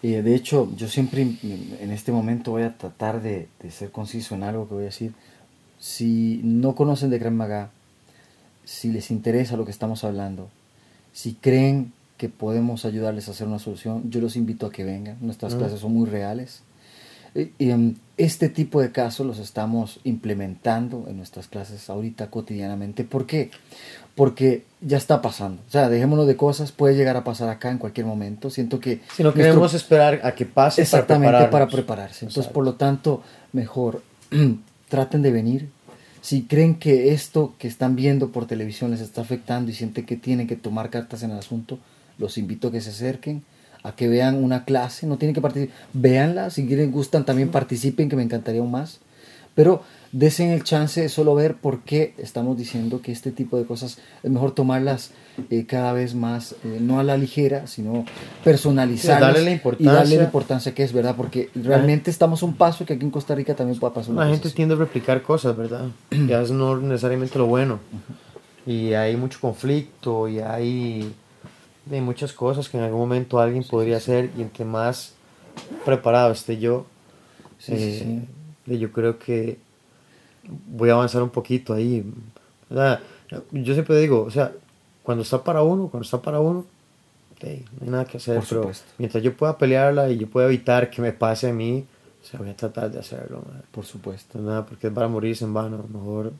[0.00, 4.36] Y de hecho, yo siempre en este momento voy a tratar de, de ser conciso
[4.36, 5.12] en algo que voy a decir.
[5.80, 7.70] Si no conocen de Gran Maga,
[8.64, 10.48] si les interesa lo que estamos hablando,
[11.12, 15.16] si creen que podemos ayudarles a hacer una solución, yo los invito a que vengan.
[15.20, 16.62] Nuestras clases son muy reales.
[17.34, 23.04] Y, em, este tipo de casos los estamos implementando en nuestras clases ahorita cotidianamente.
[23.04, 23.50] ¿Por qué?
[24.16, 25.62] Porque ya está pasando.
[25.68, 28.50] O sea, dejémonos de cosas, puede llegar a pasar acá en cualquier momento.
[28.50, 29.00] Siento que...
[29.16, 32.24] Si no nuestro- queremos esperar a que pase Exactamente, para, prepararse.
[32.24, 32.54] Entonces, Exacto.
[32.54, 33.22] por lo tanto,
[33.52, 34.02] mejor
[34.88, 35.68] traten de venir.
[36.20, 40.16] Si creen que esto que están viendo por televisión les está afectando y sienten que
[40.16, 41.78] tienen que tomar cartas en el asunto,
[42.18, 43.44] los invito a que se acerquen,
[43.82, 45.06] a que vean una clase.
[45.06, 46.50] No tienen que participar, véanla.
[46.50, 49.00] Si quieren, gustan, también participen, que me encantaría aún más.
[49.54, 53.64] Pero desen el chance de solo ver por qué estamos diciendo que este tipo de
[53.64, 55.10] cosas es mejor tomarlas
[55.50, 58.04] eh, cada vez más, eh, no a la ligera, sino
[58.44, 59.92] personalizarlas darle la y importancia.
[59.92, 61.14] darle la importancia que es, ¿verdad?
[61.16, 64.30] Porque realmente estamos un paso que aquí en Costa Rica también pueda pasar una La
[64.30, 64.56] gente así.
[64.56, 65.86] tiende a replicar cosas, ¿verdad?
[66.10, 67.80] Y a veces no necesariamente lo bueno.
[68.64, 71.12] Y hay mucho conflicto y hay,
[71.90, 75.14] hay muchas cosas que en algún momento alguien podría hacer y entre más
[75.84, 76.86] preparado esté yo,
[77.58, 78.28] Sí, sí, eh,
[78.68, 79.58] eh, yo creo que
[80.68, 82.04] voy a avanzar un poquito ahí.
[82.70, 83.00] ¿verdad?
[83.50, 84.52] Yo siempre digo, o sea,
[85.02, 86.64] cuando está para uno, cuando está para uno,
[87.42, 91.02] no hay nada que hacer, pero mientras yo pueda pelearla y yo pueda evitar que
[91.02, 91.84] me pase a mí,
[92.22, 93.42] o sea, voy a tratar de hacerlo.
[93.46, 93.62] man.
[93.70, 94.38] Por supuesto.
[94.38, 96.32] Nada, porque es para morirse en vano, mejor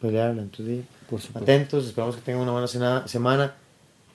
[0.00, 0.42] pelearla.
[0.42, 2.68] Entonces, sí, Por atentos, esperamos que tengan una buena
[3.06, 3.54] semana.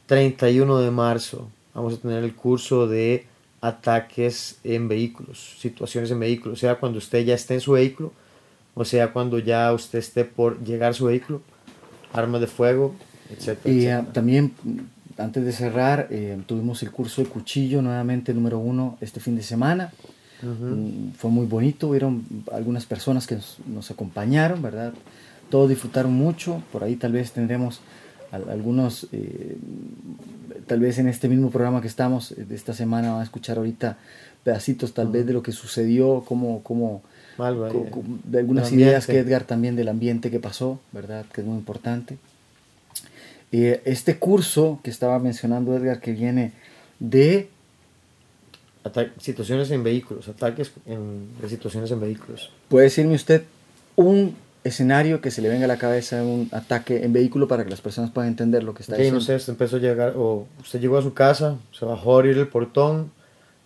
[0.06, 3.26] 31 de marzo vamos a tener el curso de
[3.62, 8.12] ataques en vehículos, situaciones en vehículos, sea cuando usted ya esté en su vehículo,
[8.76, 11.42] o sea cuando ya usted esté por llegar a su vehículo,
[12.12, 12.94] armas de fuego,
[13.30, 13.74] etcétera.
[13.74, 14.14] Y ah, etcétera.
[14.14, 14.54] también,
[15.18, 19.44] antes de cerrar, eh, tuvimos el curso de cuchillo nuevamente número uno este fin de
[19.44, 19.94] semana.
[20.42, 20.76] Ujú.
[20.76, 24.94] Mm, Fue muy bonito, hubieron algunas personas que nos, nos acompañaron, ¿verdad?
[25.50, 27.80] Todos disfrutaron mucho, por ahí tal vez tendremos
[28.38, 29.58] algunos, eh,
[30.68, 33.58] tal vez en este mismo programa que estamos eh, de esta semana van a escuchar
[33.58, 33.98] ahorita
[34.44, 37.02] pedacitos tal vez de lo que sucedió, cómo, cómo,
[37.38, 39.20] Algo ahí, co- eh, co- de algunas ideas que.
[39.20, 41.26] Edgar también del ambiente que pasó, ¿verdad?
[41.34, 42.18] Que es muy importante.
[43.52, 46.52] Eh, este curso que estaba mencionando Edgar, que viene
[47.00, 47.50] de
[48.84, 52.52] Ata- situaciones en vehículos, ataques en, de situaciones en vehículos.
[52.68, 53.44] ¿Puede decirme usted
[53.96, 57.70] un escenario que se le venga a la cabeza un ataque en vehículo para que
[57.70, 59.20] las personas puedan entender lo que está Ok, diciendo?
[59.20, 62.20] no sé, usted empezó a llegar, o usted llegó a su casa, se bajó a
[62.20, 63.12] abrir el portón,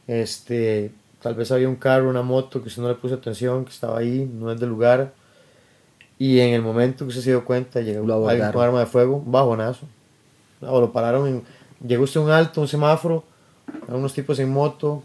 [0.08, 0.92] este,
[1.22, 4.00] tal vez había un carro, una moto que usted no le puso atención, que estaba
[4.00, 5.14] ahí, no es del lugar.
[6.20, 9.18] Y en el momento que usted se dio cuenta, llegó alguien con arma de fuego,
[9.18, 9.86] un bajonazo.
[10.62, 11.44] O lo pararon, en-
[11.88, 13.24] llegó usted a un alto, un semáforo,
[13.88, 15.04] eran unos tipos en moto,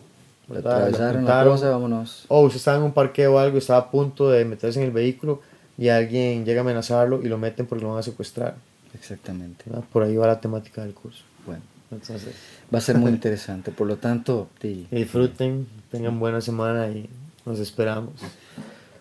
[0.50, 2.24] le, Atravesaron la cosa, vámonos.
[2.28, 4.90] O usted estaba en un parqueo o algo, estaba a punto de meterse en el
[4.92, 5.40] vehículo
[5.78, 8.56] y alguien llega a amenazarlo y lo meten porque lo van a secuestrar.
[8.94, 9.64] Exactamente.
[9.66, 9.84] ¿verdad?
[9.92, 11.24] Por ahí va la temática del curso.
[11.46, 12.34] Bueno, Entonces,
[12.72, 13.70] va a ser muy interesante.
[13.70, 14.48] Por lo tanto,
[14.90, 17.08] disfruten, tengan buena semana y
[17.46, 18.14] nos esperamos.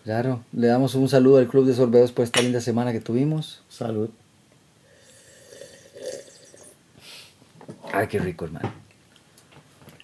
[0.03, 3.61] claro, le damos un saludo al Club de Sorbeos por esta linda semana que tuvimos.
[3.69, 4.09] Salud.
[7.93, 8.71] Ay, qué rico, hermano.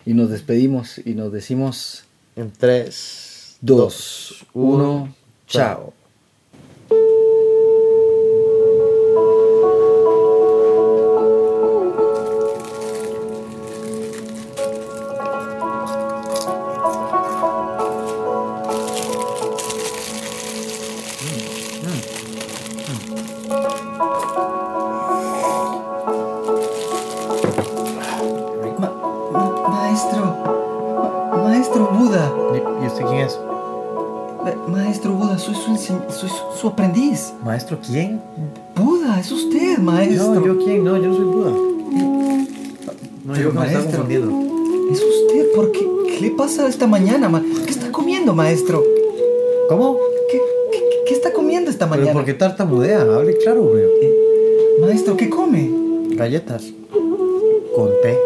[0.05, 2.03] Y nos despedimos y nos decimos
[2.36, 5.15] En 3, 2, 1,
[5.47, 5.93] chao.
[53.47, 53.83] Claro, güey.
[54.01, 54.13] Eh,
[54.81, 55.69] maestro, ¿qué come?
[56.17, 56.65] Galletas.
[57.73, 58.17] Con té.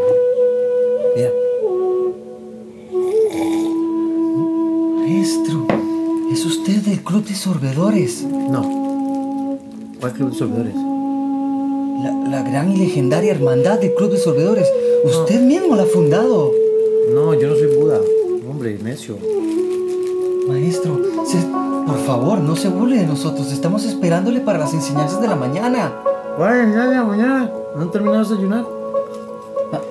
[1.16, 1.32] Mira.
[4.98, 5.68] Maestro,
[6.32, 8.24] es usted del club de sorbedores.
[8.24, 9.60] No.
[10.00, 10.74] ¿Cuál club de sorbedores?
[10.74, 14.68] La, la gran y legendaria hermandad del club de sorbedores.
[15.04, 16.52] Usted mismo la ha fundado.
[17.14, 18.02] No, yo no soy Buda.
[18.50, 19.18] Hombre, necio.
[20.48, 23.52] Maestro, se- por favor, no se burle de nosotros.
[23.52, 25.92] Estamos esperándole para las enseñanzas de la mañana.
[26.38, 27.52] Bueno, ya, ya, mañana.
[27.76, 28.66] ¿No han terminado de desayunar?
[29.72, 29.82] Ma-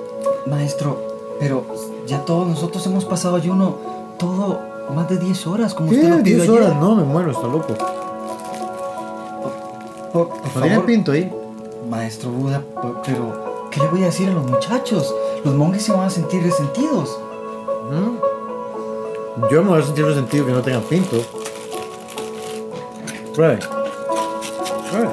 [0.57, 0.99] maestro,
[1.39, 1.65] pero
[2.07, 3.77] ya todos nosotros hemos pasado ayuno
[4.19, 4.59] todo
[4.95, 6.23] más de 10 horas, como usted lo ¿Qué?
[6.23, 6.63] pidió 10 ayer.
[6.63, 6.77] horas.
[6.81, 7.75] No, me muero, está loco.
[10.13, 11.33] Por, por ¿No tiene favor, pinto ahí?
[11.89, 12.63] maestro Buda,
[13.05, 15.15] pero ¿qué le voy a decir a los muchachos?
[15.45, 17.17] Los monjes se van a sentir resentidos.
[17.91, 19.47] ¿Mm?
[19.51, 21.17] Yo me voy a sentir resentido que no tengan pinto.
[23.41, 23.59] Pruebe.
[24.91, 25.09] Pruebe.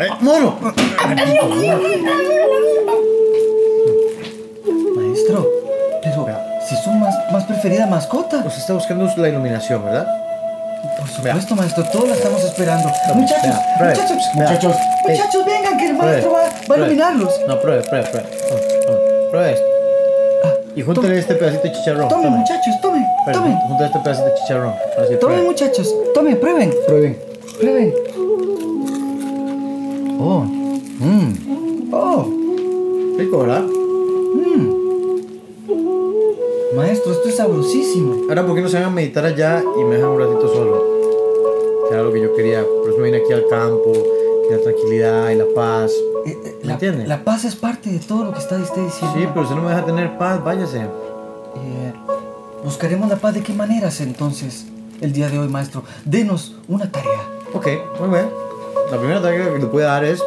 [0.00, 0.56] ¡Eh, mono!
[4.94, 5.48] Maestro,
[6.00, 6.28] pero
[6.68, 8.36] si es su más, más preferida mascota.
[8.46, 10.06] Usted está buscando la iluminación, ¿verdad?
[10.96, 12.88] Por supuesto, maestro, todos la estamos esperando.
[13.12, 14.48] Muchachos, pruebe, muchachos, vea.
[14.48, 14.76] muchachos,
[15.08, 17.40] muchachos, vengan, que el maestro va, va a iluminarlos.
[17.48, 18.28] No, pruebe, pruebe, pruebe.
[19.32, 19.66] Pruebe esto.
[20.44, 22.08] Ah, Y júntale este pedacito de chicharrón.
[22.08, 22.36] Tomen, tome.
[22.36, 22.93] muchachos, tomen,
[23.26, 23.56] Espera, tomen.
[23.84, 24.74] Este pedacito de chicharrón.
[25.20, 27.18] Tomen, muchachos, tomen, prueben, Prueben.
[27.58, 27.94] prueben.
[30.20, 30.40] Oh,
[31.00, 32.26] mmm, oh,
[33.18, 33.62] Rico, ¿verdad?
[33.62, 34.74] mmm.
[36.76, 38.22] Maestro, esto es sabrosísimo.
[38.28, 40.82] Ahora, ¿por qué no se van a meditar allá y me dejan un ratito solo?
[41.88, 42.62] Que era lo que yo quería.
[42.64, 43.92] Por eso me vine aquí al campo,
[44.48, 45.92] y la tranquilidad y la paz.
[46.26, 47.06] Eh, eh, ¿Me la, entiende?
[47.06, 49.16] la paz es parte de todo lo que está usted diciendo.
[49.18, 50.78] Sí, pero usted no me deja tener paz, váyase.
[50.80, 51.92] Eh,
[52.64, 54.66] buscaremos la paz de qué maneras entonces
[55.00, 55.84] el día de hoy, maestro.
[56.04, 57.20] Denos una tarea.
[57.52, 57.66] Ok,
[58.00, 58.30] muy bien.
[58.90, 60.22] La primera tarea que le puedo dar es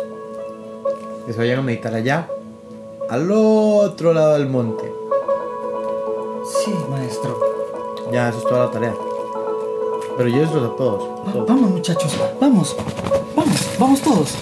[1.26, 2.30] que se vayan a meditar allá,
[3.10, 4.92] al otro lado del monte.
[6.64, 7.40] Sí, maestro.
[8.12, 8.94] Ya, eso es toda la tarea.
[10.16, 11.28] Pero lléveselos a todos.
[11.28, 11.48] a todos.
[11.48, 12.76] vamos, muchachos, vamos.
[13.36, 14.36] Vamos, vamos todos.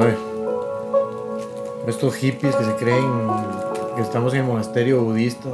[0.00, 0.16] Ay.
[1.86, 5.48] Estos hippies que se creen estamos en el monasterio budista.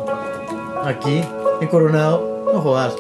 [0.84, 1.22] Aquí,
[1.61, 2.95] en Coronado, no jodas.